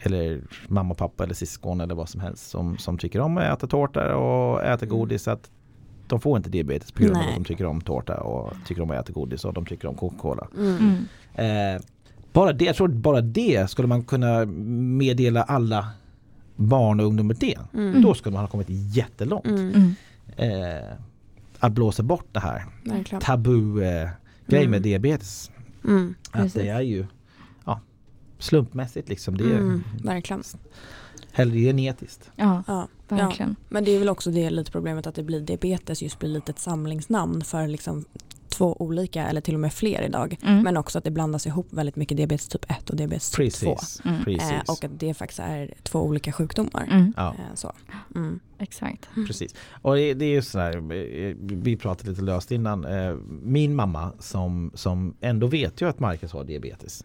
[0.00, 3.66] eller mamma, pappa eller syskon eller vad som helst som, som tycker om att äta
[3.66, 4.98] tårta och äta Mm.
[4.98, 5.50] godis att
[6.06, 8.90] de får inte diabetes på grund av att de tycker om tårta och tycker om
[8.90, 10.48] att äta godis och de tycker om Coca-Cola.
[10.56, 11.06] Mm.
[11.36, 11.76] Mm.
[11.76, 11.82] Eh,
[12.32, 15.88] bara det, jag tror att bara det skulle man kunna meddela alla
[16.56, 17.58] barn och ungdomar det.
[17.74, 18.02] Mm.
[18.02, 19.46] Då skulle man ha kommit jättelångt.
[19.46, 19.94] Mm.
[20.36, 20.82] Mm.
[20.82, 20.92] Eh,
[21.58, 22.64] att blåsa bort det här
[23.20, 24.08] tabu eh,
[24.46, 25.50] grej med diabetes.
[25.84, 26.14] Mm.
[26.30, 27.06] Att det är ju
[28.44, 29.36] slumpmässigt liksom.
[29.36, 29.84] Det är Mm.
[30.02, 30.42] Verkligen.
[31.32, 32.30] hellre genetiskt.
[32.36, 32.88] Ja, Ja.
[33.08, 33.56] verkligen.
[33.68, 36.52] Men det är väl också det lite problemet att det blir diabetes just blir lite
[36.52, 38.04] ett samlingsnamn för liksom
[38.48, 40.36] två olika eller till och med fler idag.
[40.42, 40.62] Mm.
[40.62, 43.74] Men också att det blandas ihop väldigt mycket diabetes typ 1 och diabetes typ 2.
[43.74, 44.00] Precis.
[44.04, 44.38] Mm.
[44.40, 46.88] Eh, och att det faktiskt är två olika sjukdomar.
[46.90, 47.12] Mm.
[47.16, 47.72] Ja, Eh, så.
[48.14, 48.40] Mm.
[48.58, 49.08] Exakt.
[49.26, 49.54] precis.
[49.82, 52.84] Och det, det är ju sådär, eh, vi pratade lite löst innan.
[52.84, 57.04] Eh, Min mamma som, som ändå vet ju att Marcus har diabetes.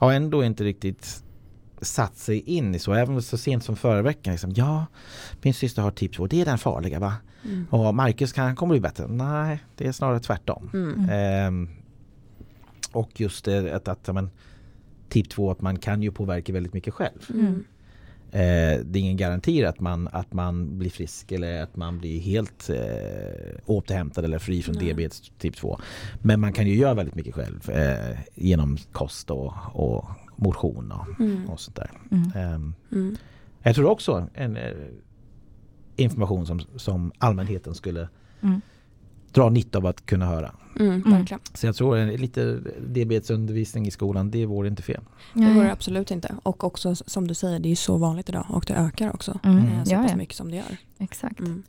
[0.00, 0.08] Mm.
[0.08, 1.22] Har ändå inte riktigt
[1.80, 2.92] satt sig in i så.
[2.92, 4.32] Även så sent som förra veckan.
[4.32, 4.86] Liksom, ja,
[5.42, 6.26] min syster har typ 2.
[6.26, 7.14] Det är den farliga va?
[7.44, 7.66] Mm.
[7.70, 9.06] Och Marcus kan, kommer bli bättre.
[9.06, 10.70] Nej, det är snarare tvärtom.
[10.74, 11.08] Mm.
[11.10, 11.68] Ehm,
[12.92, 14.30] och just det att, att men,
[15.08, 17.30] typ 2 att man kan ju påverka väldigt mycket själv.
[17.30, 17.64] Mm.
[18.32, 22.20] Eh, det är ingen garanti att man, att man blir frisk eller att man blir
[22.20, 24.84] helt eh, återhämtad eller fri från Nej.
[24.84, 25.78] diabetes typ 2.
[26.22, 30.04] Men man kan ju göra väldigt mycket själv eh, genom kost och, och
[30.36, 31.48] motion och, Mm.
[31.50, 31.90] och sånt där.
[32.10, 32.32] Mm.
[32.34, 33.16] Ehm, Mm.
[33.62, 34.72] jag tror också en eh,
[35.96, 38.08] information som, som allmänheten skulle
[39.34, 39.44] Mm.
[39.44, 40.52] dra nytta av att kunna höra.
[40.80, 41.02] Mm.
[41.02, 41.40] Verkligen.
[41.54, 45.00] Så jag tror lite diabetesundervisning i skolan, det vore inte fel.
[45.34, 46.34] Det vore absolut inte.
[46.42, 49.38] Och också som du säger, det är ju så vanligt idag och det ökar också.
[49.44, 49.58] Mm.
[49.58, 50.16] eh, Så Ja, pass ja.
[50.16, 50.76] mycket som det gör.
[50.98, 51.40] Exakt.
[51.40, 51.62] Mm.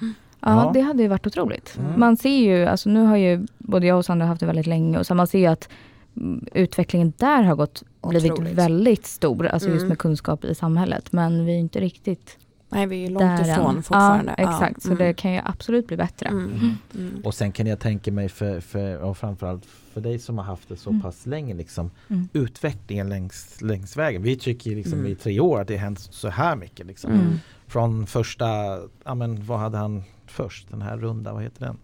[0.00, 0.10] Ja,
[0.40, 0.70] Ja.
[0.74, 1.78] det hade ju varit otroligt.
[1.78, 2.00] Mm.
[2.00, 4.98] Man ser ju, alltså nu har ju både jag och Sandra haft det väldigt länge
[4.98, 5.68] och så man ser ju att
[6.16, 8.52] mm, utvecklingen där har gått, blivit Otroligt.
[8.54, 9.88] väldigt stor, alltså just Mm.
[9.88, 11.12] med kunskap i samhället.
[11.12, 12.38] Men vi är inte riktigt
[12.74, 13.82] Nej, vi är ju där långt ifrån än.
[13.82, 14.34] fortfarande.
[14.38, 14.98] Ja, exakt, så mm.
[14.98, 16.26] det kan ju absolut bli bättre.
[16.28, 16.74] Mm.
[16.94, 17.20] Mm.
[17.24, 20.68] Och sen kan jag tänka mig för, för och framförallt för dig som har haft
[20.68, 21.02] det så Mm.
[21.02, 22.28] pass länge liksom Mm.
[22.32, 24.22] utvecklingen längs, längs vägen.
[24.22, 25.12] Vi tycker liksom Mm.
[25.12, 27.12] i tre år att det har hänt så här mycket liksom.
[27.12, 27.38] Mm.
[27.66, 28.46] Från första,
[29.04, 30.70] ja men vad hade han först?
[30.70, 31.76] Den här runda, vad heter den?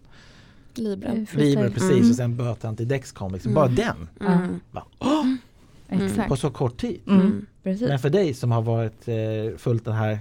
[0.75, 1.25] Libren.
[1.27, 1.45] Freestyle.
[1.63, 2.09] Liber precis Mm.
[2.09, 3.33] och sen böt han till Dexcom.
[3.33, 3.51] Liksom.
[3.51, 3.55] Mm.
[3.55, 4.09] Bara den!
[4.33, 4.59] Mm.
[4.71, 4.83] Va?
[4.99, 5.25] Åh!
[5.89, 6.29] Exakt.
[6.29, 6.99] På så kort tid.
[7.07, 7.21] Mm.
[7.21, 7.45] Mm.
[7.63, 10.19] Men för dig som har varit eh, fullt den här,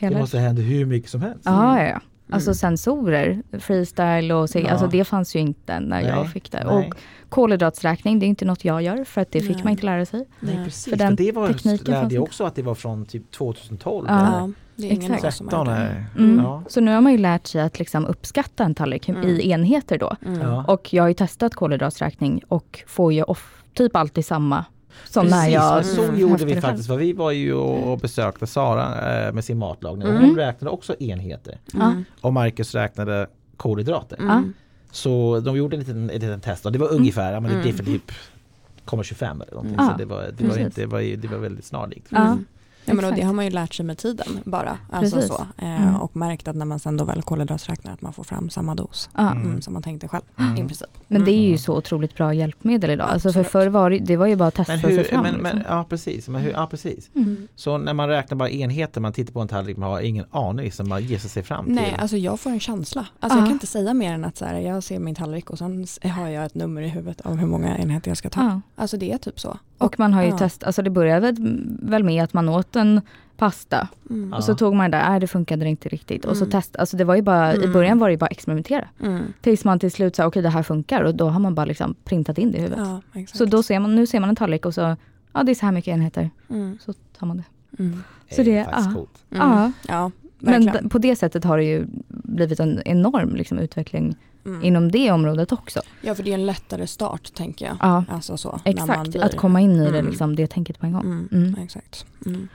[0.00, 0.18] det Hela...
[0.18, 1.40] måste hända hur mycket som helst.
[1.44, 2.00] Ja, ja, ja.
[2.30, 4.70] Alltså sensorer, freestyle och så, Ja.
[4.70, 6.64] alltså det fanns ju inte när Nej, jag fick det.
[6.64, 6.88] nej.
[6.88, 6.94] Och
[7.28, 9.64] kolhydratsräkning, det är inte något jag gör för att det fick Nej.
[9.64, 10.26] man inte lära sig.
[10.40, 10.64] Nej Nej.
[10.64, 13.30] precis, För för, den det var, tekniken lärde jag också att det var från typ
[13.30, 14.06] 2012.
[14.08, 14.14] Ja.
[14.18, 15.36] eller Ja, det är ingen Exakt.
[15.36, 15.82] som har 13 gjort det.
[15.82, 16.44] är Mm.
[16.44, 16.62] ja.
[16.68, 19.24] Så nu har man ju lärt sig att liksom uppskatta en tallrik Mm.
[19.28, 20.16] i enheter då.
[20.26, 20.40] Mm.
[20.40, 20.64] Ja.
[20.68, 24.64] Och jag har ju testat kolhydratsräkning och får ju off, typ alltid samma
[25.04, 26.18] som Precis, när jag så Mm.
[26.20, 26.88] gjorde vi faktiskt.
[26.88, 30.22] För vi var ju och besökte Sara eh, med sin matlagning Mm.
[30.24, 31.58] hon räknade också enheter.
[31.74, 32.04] Mm.
[32.20, 33.26] Och Marcus räknade
[33.56, 34.16] kolhydrater.
[34.18, 34.52] Mm.
[34.90, 37.54] Så de gjorde en liten, en liten test och det var ungefär, ja, men det
[37.56, 37.62] Mm.
[37.62, 38.12] blev för typ
[38.86, 39.76] 0,25 eller någonting.
[39.78, 42.12] Så det var, det, var inte, det, var, det var väldigt snarlikt.
[42.86, 44.78] Ja, men och det har man ju lärt sig med tiden bara.
[44.90, 45.30] Alltså Precis.
[45.36, 45.46] så.
[45.58, 45.96] Eh, Mm.
[45.96, 49.10] Och märkt att när man sen då väl kolhydratsräknar att man får fram samma dos.
[49.18, 49.32] Mm.
[49.42, 49.62] mm.
[49.62, 50.54] som man tänkte själv Mm.
[50.54, 50.88] i princip.
[51.08, 51.58] Men det är ju Mm.
[51.58, 53.08] så otroligt bra hjälpmedel idag.
[53.10, 55.22] Alltså för förr var det, det var ju bara att testa Men sig hur, fram.
[55.22, 55.58] men, liksom.
[55.58, 57.10] men, ja precis, men hur, ja precis.
[57.14, 57.48] Mm.
[57.56, 60.64] Så när man räknar bara enheter, man tittar på en tallrik, man har ingen aning
[60.64, 61.74] liksom, man ger sig fram till.
[61.74, 63.06] Nej, alltså jag får en känsla.
[63.20, 63.40] Alltså Ja.
[63.42, 65.86] jag kan inte säga mer än att så här, jag ser min tallrik och sen
[66.14, 68.60] har jag ett nummer i huvudet av hur många enheter jag ska ta.
[68.76, 69.58] Alltså det är typ så.
[69.78, 70.38] Och man har ju Ja.
[70.38, 71.34] testat, alltså det började
[71.82, 73.00] väl med att man åt en
[73.36, 74.32] pasta Mm.
[74.32, 76.24] Och så tog man det där, nej det funkade inte riktigt.
[76.24, 76.50] Och så Mm.
[76.50, 77.72] test, alltså det var ju bara, i Mm.
[77.72, 78.88] början var det ju bara experimentera.
[79.02, 79.22] Mm.
[79.40, 81.94] Tills man till slut sa okej det här funkar och då har man bara liksom
[82.04, 82.86] printat in det i huvudet.
[83.14, 83.26] Ja.
[83.32, 84.96] Så då ser man, nu ser man en tallrik och så,
[85.32, 86.30] ja det är så här mycket enheter.
[86.50, 86.78] Mm.
[86.80, 87.44] Så tar man det.
[87.82, 88.02] Mm.
[88.30, 88.94] så det- faktiskt ja.
[88.94, 89.24] coolt.
[89.30, 89.48] Mm.
[89.48, 89.72] Ja.
[89.88, 90.82] ja, verkligen.
[90.84, 94.16] d- på det sättet har det ju blivit en enorm liksom, utveckling
[94.46, 94.64] Mm.
[94.64, 95.80] inom det området också.
[96.02, 97.76] Ja, för det är en lättare start tänker jag.
[97.80, 98.60] Ja, Alltså så.
[98.64, 99.10] exakt.
[99.10, 100.06] blir- Att komma in i det, Mm.
[100.06, 101.02] liksom, det tänket på en gång.
[101.04, 101.54] Mm, Mm.
[101.62, 102.06] Exakt.
[102.26, 102.48] Mm.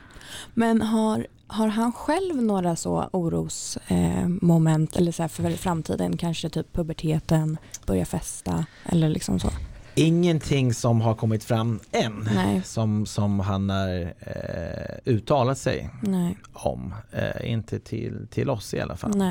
[0.54, 6.74] Men har, har han själv några så orosmoment eh, eller så för framtiden, kanske typ
[6.74, 9.50] puberteten, börja festa eller liksom så?
[10.02, 12.62] Ingenting som har kommit fram än Nej.
[12.64, 16.94] som, som han har eh, uttalat sig Nej, om.
[17.12, 19.22] Eh, inte till, till oss i alla fall.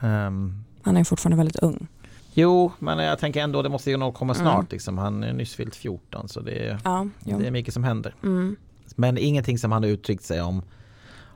[0.00, 1.86] Ehm, Han är fortfarande väldigt ung.
[2.34, 4.54] jo, men jag tänker ändå det måste ju nog komma snart.
[4.54, 4.66] Mm.
[4.70, 4.98] liksom.
[4.98, 8.14] Han är nyss fyllt 14 så det är, Ja, det är mycket som händer.
[8.22, 8.56] Mm.
[8.94, 10.62] Men ingenting som han har uttryckt sig om,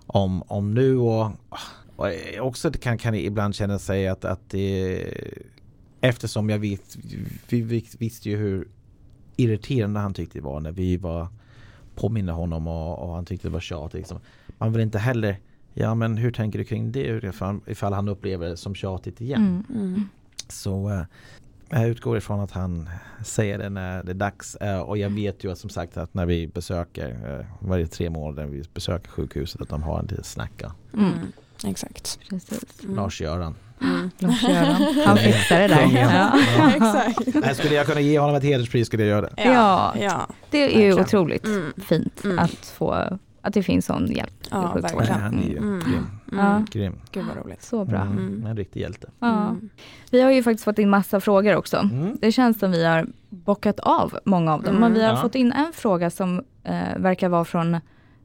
[0.07, 1.31] om, om nu och,
[1.97, 2.09] och
[2.41, 5.05] också kan, kan ibland känna sig att, att det
[6.01, 6.97] eftersom jag vet,
[7.49, 8.69] vi, vi visste ju hur
[9.37, 11.29] irriterande han tyckte det var när vi var
[11.95, 13.99] påminner honom och, och han tyckte det var tjatigt.
[13.99, 14.19] Liksom.
[14.59, 15.37] Man vill inte heller
[15.75, 19.65] Ja men hur tänker du kring det ifall, ifall han upplever det som tjatigt igen?
[19.69, 19.83] Mm.
[19.87, 20.09] Mm.
[20.49, 21.03] Så eh,
[21.69, 22.89] jag utgår ifrån att han
[23.25, 24.57] säger det när det är dags.
[24.57, 28.11] Eh, och jag vet ju att som sagt att när vi besöker eh, varje tre
[28.11, 30.73] månader när vi besöker sjukhuset att de har en liten snacka.
[30.95, 31.13] Mm.
[31.13, 31.33] Mm.
[31.65, 32.19] Exakt.
[32.31, 32.97] Mm.
[32.97, 33.55] Lars-Göran.
[33.83, 34.11] Mm.
[34.19, 35.89] Lars-Göran, han fixar det där.
[35.93, 36.39] Ja.
[36.59, 36.71] Ja.
[36.77, 37.35] Exakt.
[37.45, 39.43] Nej, skulle jag kunna ge honom ett hederspris skulle jag göra det.
[39.45, 39.95] Ja.
[40.01, 40.27] ja.
[40.51, 41.01] Det är ju Verkligen.
[41.05, 41.73] otroligt Mm.
[41.87, 42.39] fint Mm.
[42.39, 44.83] att få att det finns sån hjälp i Ja, sjukvården.
[44.99, 45.21] verkligen.
[45.21, 45.81] Han är ju Mm.
[45.81, 46.07] grym.
[46.33, 46.39] Ja.
[46.51, 46.65] Mm.
[46.71, 46.95] grym.
[47.13, 47.63] Gud vad roligt.
[47.63, 48.01] Så bra.
[48.01, 48.19] Mm.
[48.19, 48.47] Mm.
[48.47, 49.09] En riktig hjälte.
[49.19, 49.57] Ja.
[50.11, 51.77] Vi har ju faktiskt fått in massa frågor också.
[51.77, 52.17] Mm.
[52.21, 54.77] Det känns som vi har bockat av många av dem.
[54.77, 54.81] Mm.
[54.81, 55.23] Men vi har Ja.
[55.23, 57.77] fått in en fråga som eh, verkar vara från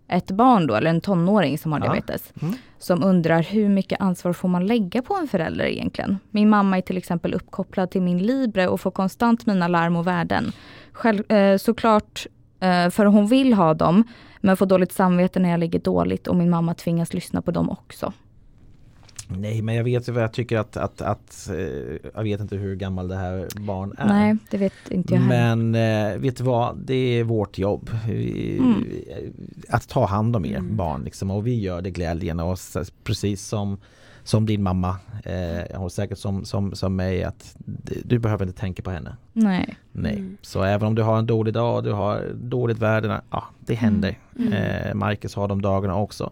[0.08, 1.84] ett barn då, eller en tonåring som har Ja.
[1.86, 2.34] diabetes.
[2.42, 2.54] Mm.
[2.78, 6.18] Som undrar hur mycket ansvar får man lägga på en förälder egentligen?
[6.32, 10.08] Min mamma är till exempel uppkopplad till min Libre och får konstant mina larm och
[10.08, 10.52] värden.
[10.92, 12.28] Själv, eh, såklart
[12.60, 14.04] eh, för hon vill ha dem,
[14.42, 17.70] men får dåligt samvete när jag ligger dåligt och min mamma tvingas lyssna på dem
[17.70, 18.14] också.
[19.28, 22.56] Nej men jag vet ju vad jag tycker att, att, att eh, jag vet inte
[22.56, 24.08] hur gammal det här barn är.
[24.08, 25.56] Nej, det vet inte jag heller.
[25.56, 27.90] Men eh, vet du vad, det är vårt jobb.
[28.08, 28.84] Vi, Mm.
[29.70, 30.76] Att ta hand om er Mm.
[30.76, 31.32] barn liksom.
[31.32, 32.58] och vi gör det glädjen och
[33.04, 33.78] precis som,
[34.24, 37.56] som din mamma eh, och säkert som, som, som mig att
[38.04, 39.16] du behöver inte tänka på henne.
[39.34, 39.76] Nej.
[39.92, 40.14] Nej.
[40.14, 40.38] Mm.
[40.42, 44.20] Så även om du har en dålig dag, du har dåligt värde, ja det händer.
[44.40, 44.54] Mm.
[44.54, 46.32] Eh, Marcus har de dagarna också.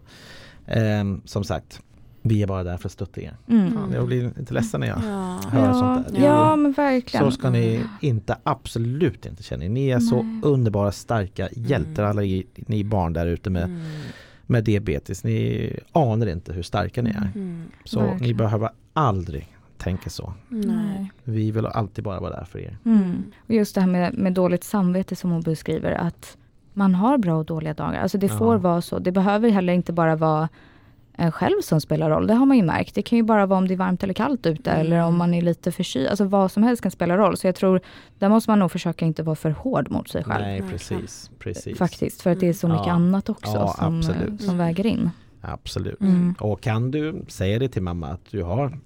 [0.66, 1.80] Eh, som sagt,
[2.26, 3.36] vi är bara där för att stötta er.
[3.48, 3.72] Mm.
[3.90, 3.96] Ja.
[3.96, 5.40] Jag blir lite ledsen när jag Ja.
[5.50, 6.24] hör Ja, sånt där.
[6.26, 7.24] Ja, men verkligen.
[7.24, 9.68] så ska ni inte, absolut inte känna er.
[9.68, 10.40] Ni är så Nej.
[10.44, 12.10] underbara, starka hjältar Mm.
[12.10, 13.80] alla ni, ni barn där ute med, Mm.
[14.46, 15.24] med diabetes.
[15.24, 17.30] Ni anar inte hur starka ni är.
[17.34, 17.64] Mm.
[17.84, 18.36] Så ni Verkligen.
[18.36, 19.48] behöver aldrig
[19.78, 20.32] tänka så.
[20.48, 21.12] Nej.
[21.24, 22.78] Vi vill alltid bara vara där för er.
[22.84, 23.22] Mm.
[23.48, 26.36] Och just det här med, med dåligt samvete som hon beskriver, att
[26.72, 28.00] man har bra och dåliga dagar.
[28.02, 28.38] Alltså det Ja.
[28.38, 28.98] får vara så.
[28.98, 30.48] Det behöver heller inte bara vara
[31.32, 32.26] själv som spelar roll.
[32.26, 32.94] Det har man ju märkt.
[32.94, 34.86] Det kan ju bara vara om det är varmt eller kallt ute Mm.
[34.86, 36.08] eller om man är lite förkyld.
[36.08, 37.36] Alltså vad som helst kan spela roll.
[37.36, 37.80] Så jag tror,
[38.18, 40.44] där måste man nog försöka inte vara för hård mot sig själv.
[40.44, 41.30] Nej, precis.
[41.38, 41.78] precis.
[41.78, 42.76] Faktiskt, för att det är så Mm.
[42.76, 42.92] mycket Ja.
[42.94, 44.42] annat också Ja, som, absolut.
[44.42, 45.10] som väger in.
[45.40, 46.00] Absolut.
[46.00, 46.34] Mm.
[46.40, 48.78] Och kan du säga det till mamma att du har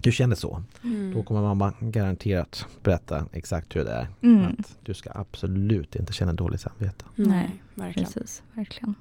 [0.00, 1.14] du känner så, Mm.
[1.14, 4.06] då kommer mamma garanterat berätta exakt hur det är.
[4.22, 4.46] Mm.
[4.58, 7.04] Att du ska absolut inte känna dåligt samvete.
[7.14, 8.06] Nej, verkligen.
[8.12, 8.94] Precis, verkligen.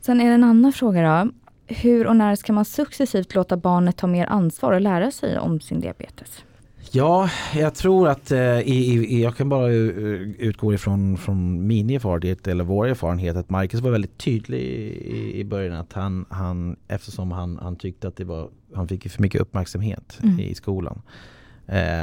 [0.00, 1.30] Sen är det en annan fråga då.
[1.70, 5.60] Hur och när ska man successivt låta barnet ta mer ansvar och lära sig om
[5.60, 6.44] sin diabetes?
[6.92, 12.64] Ja, jag tror att eh, i, jag kan bara utgå ifrån från min erfarenhet eller
[12.64, 17.58] vår erfarenhet att Marcus var väldigt tydlig i, i början att han, han eftersom han,
[17.62, 20.40] han tyckte att det var, han fick för mycket uppmärksamhet mm.
[20.40, 21.02] i skolan.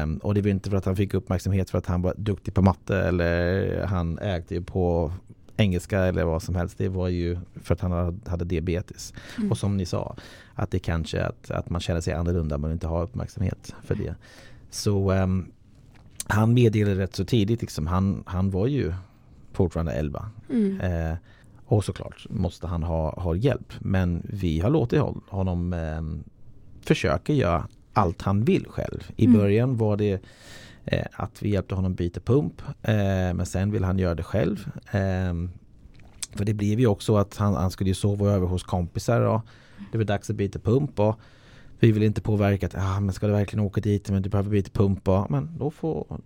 [0.03, 2.53] Um, och det var inte för att han fick uppmärksamhet för att han var duktig
[2.53, 5.11] på matte eller han ägde på
[5.57, 6.77] engelska eller vad som helst.
[6.77, 9.13] Det var ju för att han hade diabetes.
[9.37, 9.51] Mm.
[9.51, 10.15] Och som ni sa,
[10.53, 14.15] att det kanske att, att man känner sig annorlunda men inte har uppmärksamhet för det.
[14.69, 15.51] Så um,
[16.27, 18.93] han meddelade rätt så tidigt, liksom, han, han var ju
[19.53, 20.29] fortfarande 11.
[20.49, 20.81] Mm.
[20.81, 21.17] Eh,
[21.65, 23.73] och såklart måste han ha, ha hjälp.
[23.79, 26.01] Men vi har låtit honom eh,
[26.81, 29.11] försöka göra allt han vill själv.
[29.15, 29.39] I mm.
[29.39, 30.21] början var det
[30.87, 32.61] eh, att vi hjälpte honom byta pump.
[32.81, 32.95] Eh,
[33.33, 34.69] men sen vill han göra det själv.
[34.91, 35.33] Eh,
[36.35, 39.41] för det blev ju också att han, han skulle sova över hos kompisar och
[39.91, 40.99] det var dags att byta pump.
[40.99, 41.19] Och
[41.79, 44.49] vi vill inte påverka att ah, men ska du verkligen åka dit men du behöver
[44.49, 45.07] byta pump.
[45.07, 46.21] Och, men då får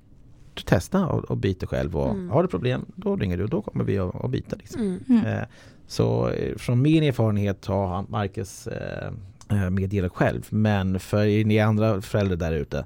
[0.53, 1.97] du testa och, och byta själv.
[1.97, 2.30] Och mm.
[2.30, 4.55] Har du problem då ringer du och då kommer vi att byta.
[4.55, 4.82] Liksom.
[4.82, 4.99] Mm.
[5.09, 5.26] mm.
[5.26, 5.43] Eh,
[5.88, 9.12] så eh, från min erfarenhet har Marcus eh,
[9.49, 10.45] eh, meddelat själv.
[10.49, 12.86] Men för ni andra föräldrar där ute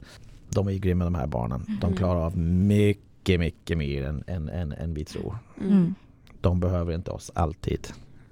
[0.56, 1.66] de är ju grymma de här barnen.
[1.68, 1.80] Mm.
[1.80, 5.38] De klarar av mycket, mycket mer än, än, än, än vi tror.
[5.62, 5.96] Mm.
[6.42, 7.88] De behöver inte oss alltid.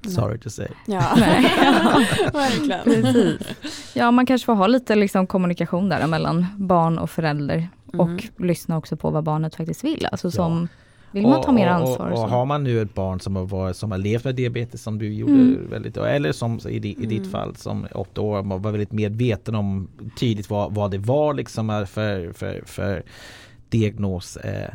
[0.07, 0.67] Sorry to say.
[0.86, 0.99] Ja,
[2.34, 2.84] verkligen.
[2.84, 3.38] Precis.
[3.93, 7.69] Ja, man kanske får ha lite liksom kommunikation där mellan barn och förälder.
[7.93, 7.99] Mm.
[7.99, 10.07] Och lyssna också på vad barnet faktiskt vill.
[10.11, 10.67] Alltså som,
[11.14, 12.07] vill man ta mer ansvar?
[12.07, 14.36] Och, och, och, har man nu ett barn som har, varit, som har levt med
[14.36, 15.70] diabetes som du gjorde mm.
[15.70, 17.09] väldigt, eller som i, i mm.
[17.09, 19.88] ditt fall som åtta år var väldigt medveten om
[20.20, 23.03] tydligt vad, vad det var liksom för, för, för
[23.70, 24.38] diagnos.
[24.38, 24.70] Eh,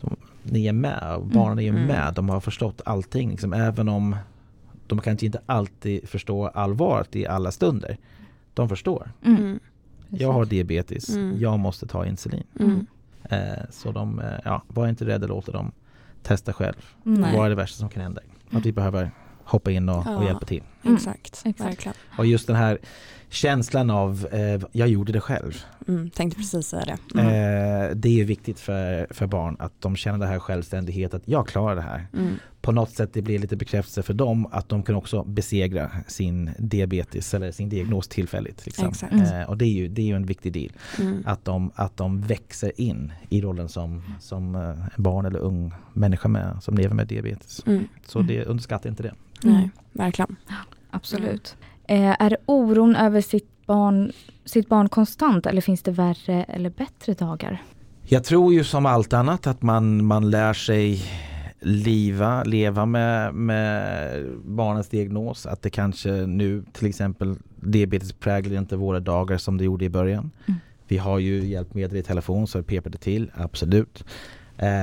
[0.00, 1.86] de, ni är med, barnen är ju mm.
[1.86, 3.30] med, de har förstått allting.
[3.30, 4.16] Liksom, även om
[4.86, 7.98] de kanske inte alltid förstår allvaret i alla stunder.
[8.54, 9.12] De förstår.
[9.24, 9.36] Mm.
[9.36, 9.60] mm.
[10.08, 11.40] Jag har diabetes, mm.
[11.40, 12.44] jag måste ta insulin.
[13.30, 13.50] Mm.
[13.50, 15.72] Eh, så de, eh, ja, var inte rädda, låta dem
[16.22, 16.86] testa själv.
[17.02, 17.36] Nej.
[17.36, 18.20] Vad är det värsta som kan hända?
[18.50, 19.10] Att vi behöver
[19.44, 20.16] hoppa in och, ja.
[20.16, 20.62] och hjälpa till.
[20.82, 21.94] Exakt, verkligen.
[22.18, 22.78] Och just den här
[23.30, 25.64] känslan av eh, jag gjorde det själv.
[25.88, 27.20] Mm, tänkte precis säga det.
[27.20, 27.26] Mm.
[27.26, 31.48] Eh, det är viktigt för, för barn att de känner det här självständighet att jag
[31.48, 32.06] klarar det här.
[32.12, 32.34] Mm.
[32.60, 36.50] På något sätt det blir lite bekräftelse för dem att de kan också besegra sin
[36.58, 38.66] diabetes eller sin diagnos tillfälligt.
[38.66, 38.92] Liksom.
[39.12, 40.72] Eh, och det är, ju, det är ju en viktig del.
[41.00, 41.22] Mm.
[41.26, 46.28] Att, de, att de växer in i rollen som, som eh, barn eller ung människa
[46.28, 47.66] med, som lever med diabetes.
[47.66, 47.88] Mm.
[48.06, 49.14] Så det, underskatta inte det.
[49.42, 50.36] Nej, verkligen.
[50.90, 51.56] Absolut.
[51.60, 51.66] Eh,
[51.96, 54.12] är oron över sitt barn,
[54.44, 57.62] sitt barn konstant eller finns det värre eller bättre dagar?
[58.04, 61.02] Jag tror ju som allt annat att man, man lär sig
[61.60, 65.46] leva, leva med, med barnens diagnos.
[65.46, 69.88] Att det kanske nu till exempel diabetes präglar inte våra dagar som det gjorde i
[69.88, 70.30] början.
[70.46, 70.60] Mm.
[70.88, 74.04] Vi har ju hjälpmedel i telefon så det pepar det till, absolut.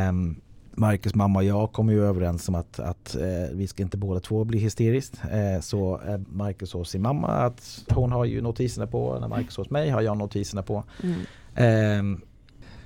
[0.10, 0.36] Um,
[0.78, 3.22] Marcus mamma och jag kom ju överens om att, att eh,
[3.54, 5.22] vi ska inte båda två bli hysteriskt.
[5.32, 9.20] Eh, så är Marcus hos sin mamma att hon har ju notiserna på.
[9.20, 10.84] När Marcus hos mig har jag notiserna på.
[11.04, 12.22] Mm.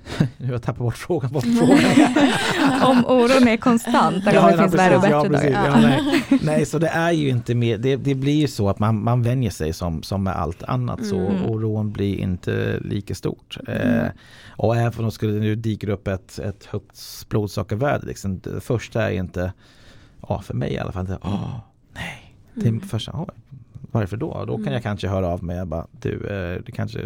[0.38, 1.32] Nu har jag tappat bort frågan.
[1.32, 2.84] Bort frågan.
[2.84, 5.82] om oron är konstant eller om det finns värre och bättre ja, dagar.
[5.82, 6.40] Ja, nej.
[6.44, 9.24] nej, så det är ju inte mer, det, det, blir ju så att man, man
[9.24, 11.10] vänjer sig som, som med allt annat mm.
[11.10, 11.18] så
[11.52, 13.58] oron blir inte lika stort.
[13.68, 14.00] Mm.
[14.00, 14.12] Eh,
[14.50, 19.12] och även om det nu dyker upp ett, ett högt blodsockervärde, liksom, det första är
[19.12, 19.54] inte,
[20.28, 21.60] ja, för mig i alla fall, inte, åh,
[21.94, 22.82] nej, det är mm.
[22.82, 23.30] första, åh,
[23.92, 24.46] varför då?
[24.46, 24.82] Då kan jag mm.
[24.82, 27.00] kanske höra av mig bara, du, eh, du kanske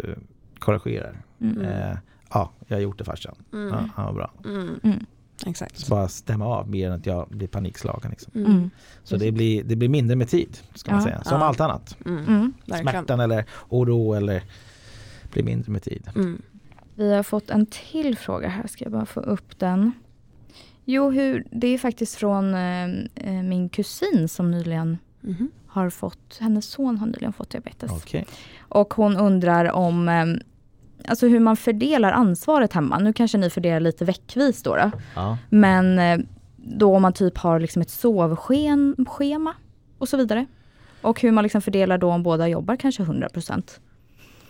[0.58, 1.16] korrigerar.
[1.40, 1.60] Mm.
[1.60, 1.96] Eh,
[2.30, 3.34] ja, jag har gjort det farsan.
[3.52, 3.68] Mm.
[3.68, 4.30] Ja, han var bra.
[4.44, 4.80] Mm.
[4.82, 5.06] Mm.
[5.46, 5.78] Exakt.
[5.78, 8.10] Så bara stämma av mer än att jag blir panikslagen.
[8.10, 8.32] Liksom.
[8.34, 8.52] Mm.
[8.52, 8.70] mm.
[9.04, 11.24] Så det blir, det blir mindre med tid, ska man säga.
[11.24, 11.46] Som ja.
[11.46, 11.96] allt annat.
[12.06, 12.52] Mm.
[12.64, 14.42] Smärtan eller oro eller
[15.32, 16.10] blir mindre med tid.
[16.94, 19.92] Vi har fått en till fråga här, ska jag bara få upp den.
[20.84, 25.50] Jo, hur, det är faktiskt från eh, eh min kusin som nyligen mm.
[25.66, 27.90] har fått, hennes son har nyligen fått diabetes.
[27.90, 28.24] Okay.
[28.58, 30.24] Och hon undrar om eh,
[31.08, 32.98] alltså hur man fördelar ansvaret hemma.
[32.98, 34.76] Nu kanske ni fördelar lite veckvis då.
[34.76, 34.90] då.
[35.14, 35.38] Ja.
[35.48, 36.18] Men eh,
[36.56, 39.54] då om man typ har liksom ett sovschema
[39.98, 40.46] och så vidare.
[41.00, 43.62] Och hur man liksom fördelar då om båda jobbar kanske 100%.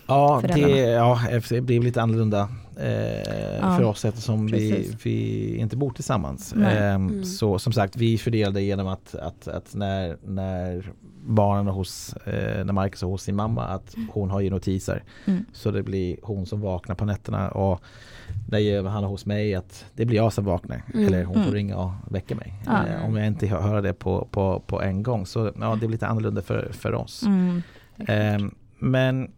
[0.07, 5.77] Ja, det, ja, det blir lite annorlunda eh, ja, för oss eftersom vi, vi inte
[5.77, 6.53] bor tillsammans.
[6.53, 7.25] Eh, mm.
[7.25, 10.93] Så som sagt, vi fördelar det genom att, att, att när, när
[11.27, 14.09] barnen hos, eh, när Marcus är hos sin mamma, att mm.
[14.13, 15.05] hon har ju notiser.
[15.25, 15.45] Mm.
[15.53, 17.81] Så det blir hon som vaknar på nätterna och
[18.49, 20.83] när han är hos mig att det blir jag som vaknar.
[20.95, 21.07] Mm.
[21.07, 21.55] Eller hon får Mm.
[21.55, 22.55] ringa och väcka mig.
[22.67, 22.87] Ja.
[22.87, 25.27] Eh, om jag inte hör hör det på, på, på en gång.
[25.27, 27.25] Så ja, det blir lite annorlunda för, för oss.
[28.09, 29.31] Ehm, men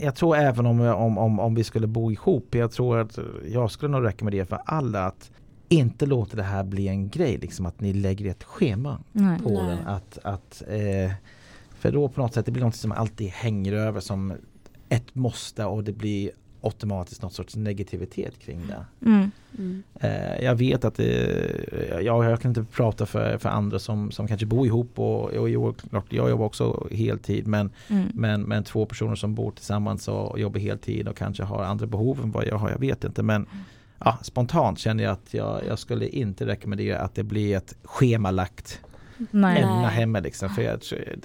[0.00, 3.70] jag tror även om, om, om, om vi skulle bo ihop, jag tror att jag
[3.70, 5.30] skulle nog rekommendera för alla att
[5.72, 9.38] inte låta det här bli en grej, liksom att ni lägger ett schema Nej.
[9.38, 9.76] på Nej.
[9.76, 9.86] den.
[9.86, 11.12] Att, att, eh,
[11.78, 14.32] för då på något sätt det blir något som alltid hänger över som
[14.88, 16.30] ett måste och det blir
[16.64, 19.06] automatiskt något sorts negativitet kring det.
[19.10, 19.30] Mm.
[19.58, 19.82] Mm.
[20.00, 24.28] Eh, jag vet att det, jag, jag kan inte prata för, för andra som, som
[24.28, 28.08] kanske bor ihop och, och, och klart, jag jobbar också heltid men, Mm.
[28.14, 32.20] men, men två personer som bor tillsammans och jobbar heltid och kanske har andra behov
[32.22, 33.46] än vad jag har, jag vet inte men
[34.04, 38.80] ja, spontant känner jag att jag, jag skulle inte rekommendera att det blir ett schemalagt
[39.30, 39.62] Nej.
[39.62, 40.50] ämne hemma liksom.
[40.50, 40.80] För, jag,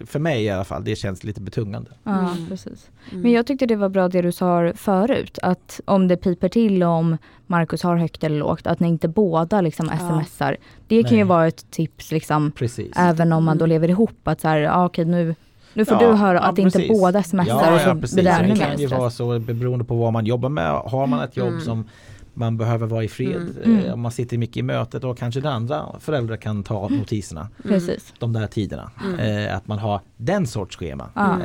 [0.07, 1.91] för mig i alla fall, det känns lite betungande.
[2.03, 2.47] Ja, Mm.
[2.49, 2.89] precis.
[3.11, 3.21] Mm.
[3.21, 6.83] Men jag tyckte det var bra det du sa förut, att om det piper till
[6.83, 7.17] om
[7.47, 10.21] Marcus har högt eller lågt, att ni inte båda liksom Ja.
[10.23, 10.57] smsar.
[10.87, 11.23] Det kan ju Nej.
[11.23, 12.91] vara ett tips liksom, Precis.
[12.95, 13.69] även om man då Mm.
[13.75, 15.35] lever ihop, att så här, ja, okej nu,
[15.73, 16.99] nu får Ja, du höra ja, att inte precis.
[16.99, 18.13] båda smsar Ja, och så ja precis.
[18.15, 20.71] blir det ännu det kan ju vara så beroende på vad man jobbar med.
[20.71, 21.61] Har man ett jobb Mm.
[21.61, 21.89] som
[22.37, 23.35] man behöver vara i fred.
[23.35, 23.63] Mm.
[23.77, 23.85] Mm.
[23.85, 27.41] eh, Om man sitter mycket i mötet och kanske den andra föräldrar kan ta notiserna.
[27.41, 27.51] Mm.
[27.63, 28.13] Precis.
[28.19, 28.91] De där tiderna.
[29.05, 29.19] Mm.
[29.47, 31.09] Eh, att man har den sorts schema.
[31.13, 31.41] Ja, Eh,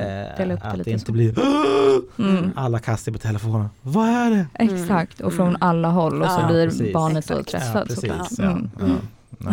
[0.46, 1.12] det att det inte så.
[1.12, 1.34] blir
[2.18, 2.50] Mm.
[2.56, 3.68] alla kastar på telefonen.
[3.82, 4.46] Vad är det?
[4.54, 5.58] Exakt, och från Mm.
[5.62, 6.92] alla håll och så Ja, blir precis.
[6.92, 7.92] barnet så Exakt.
[7.92, 8.44] stressat ja.
[8.44, 8.70] Mm.
[8.80, 8.98] Mm.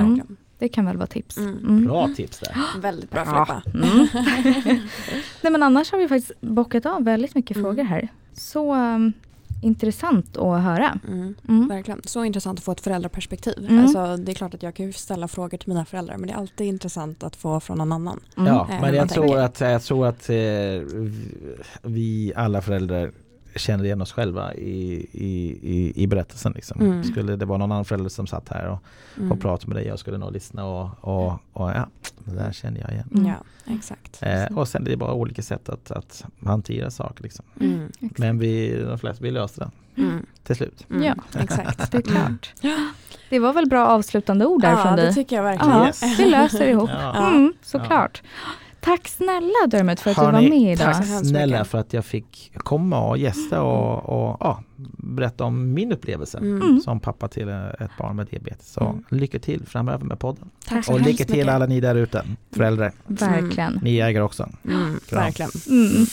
[0.05, 0.21] Mm.
[0.59, 1.37] Det kan väl vara tips.
[1.37, 1.57] Mm.
[1.57, 1.85] Mm.
[1.85, 2.57] Bra tips där.
[2.81, 3.61] Väldigt bra Ja.
[3.65, 3.87] Filippa.
[3.87, 4.07] Mm.
[5.41, 7.63] Nej men annars har vi faktiskt bockat av väldigt mycket Mm.
[7.69, 8.07] frågor här.
[8.33, 9.13] Så um,
[9.61, 10.99] intressant att höra.
[11.07, 11.35] Mm.
[11.47, 11.67] Mm.
[11.67, 12.01] Verkligen.
[12.05, 13.65] Så intressant att få ett föräldraperspektiv.
[13.69, 13.83] Mm.
[13.83, 16.33] Alltså, det är klart att jag kan ju ställa frågor till mina föräldrar men det
[16.33, 18.19] är alltid intressant att få från någon annan.
[18.37, 18.53] Mm.
[18.53, 20.35] Ja, Eh, men jag tror att, jag tror att eh,
[21.81, 23.11] vi alla föräldrar
[23.55, 26.51] känner igen oss själva i, i, i, i berättelsen.
[26.55, 26.81] Liksom.
[26.81, 27.03] Mm.
[27.03, 28.79] Skulle det vara någon annan förälder som satt här och,
[29.17, 29.31] Mm.
[29.31, 31.87] och pratade med dig, jag skulle nog lyssna och, och, och ja,
[32.25, 33.09] det där känner jag igen.
[33.15, 33.25] Mm.
[33.27, 34.19] Ja, exakt.
[34.21, 37.23] Eh, och sen är det bara olika sätt att, att hantera saker.
[37.23, 37.45] Liksom.
[37.61, 37.89] Mm.
[38.01, 38.17] Exakt.
[38.17, 39.59] Men vi, de flesta, vi löste
[39.95, 40.25] det Mm.
[40.43, 40.85] till slut.
[40.89, 41.03] Mm.
[41.03, 41.15] Ja.
[41.39, 41.91] exakt.
[41.91, 42.53] Det är klart.
[43.29, 45.13] Det var väl bra avslutande ord där Ja, från det dig?
[45.13, 45.77] tycker jag verkligen.
[45.77, 46.19] Ja, Yes.
[46.19, 46.89] vi löser ihop.
[46.93, 47.27] Ja.
[47.27, 48.21] Mm, såklart.
[48.81, 50.93] Tack snälla Dermot för att du var med idag.
[50.93, 54.63] Tack snälla för att jag fick komma och gästa och, och ja,
[54.97, 56.79] berätta om min upplevelse Mm.
[56.81, 58.71] som pappa till ett barn med diabetes.
[58.73, 59.03] Så Mm.
[59.09, 60.49] lycka till framöver med podden.
[60.67, 61.53] Tack så Och lycka till mycket.
[61.53, 62.91] alla ni där ute, föräldrar.
[63.07, 63.79] Verkligen.
[63.83, 64.49] Ni äger också.
[64.65, 65.51] Mm, verkligen.
[65.69, 66.05] Mm.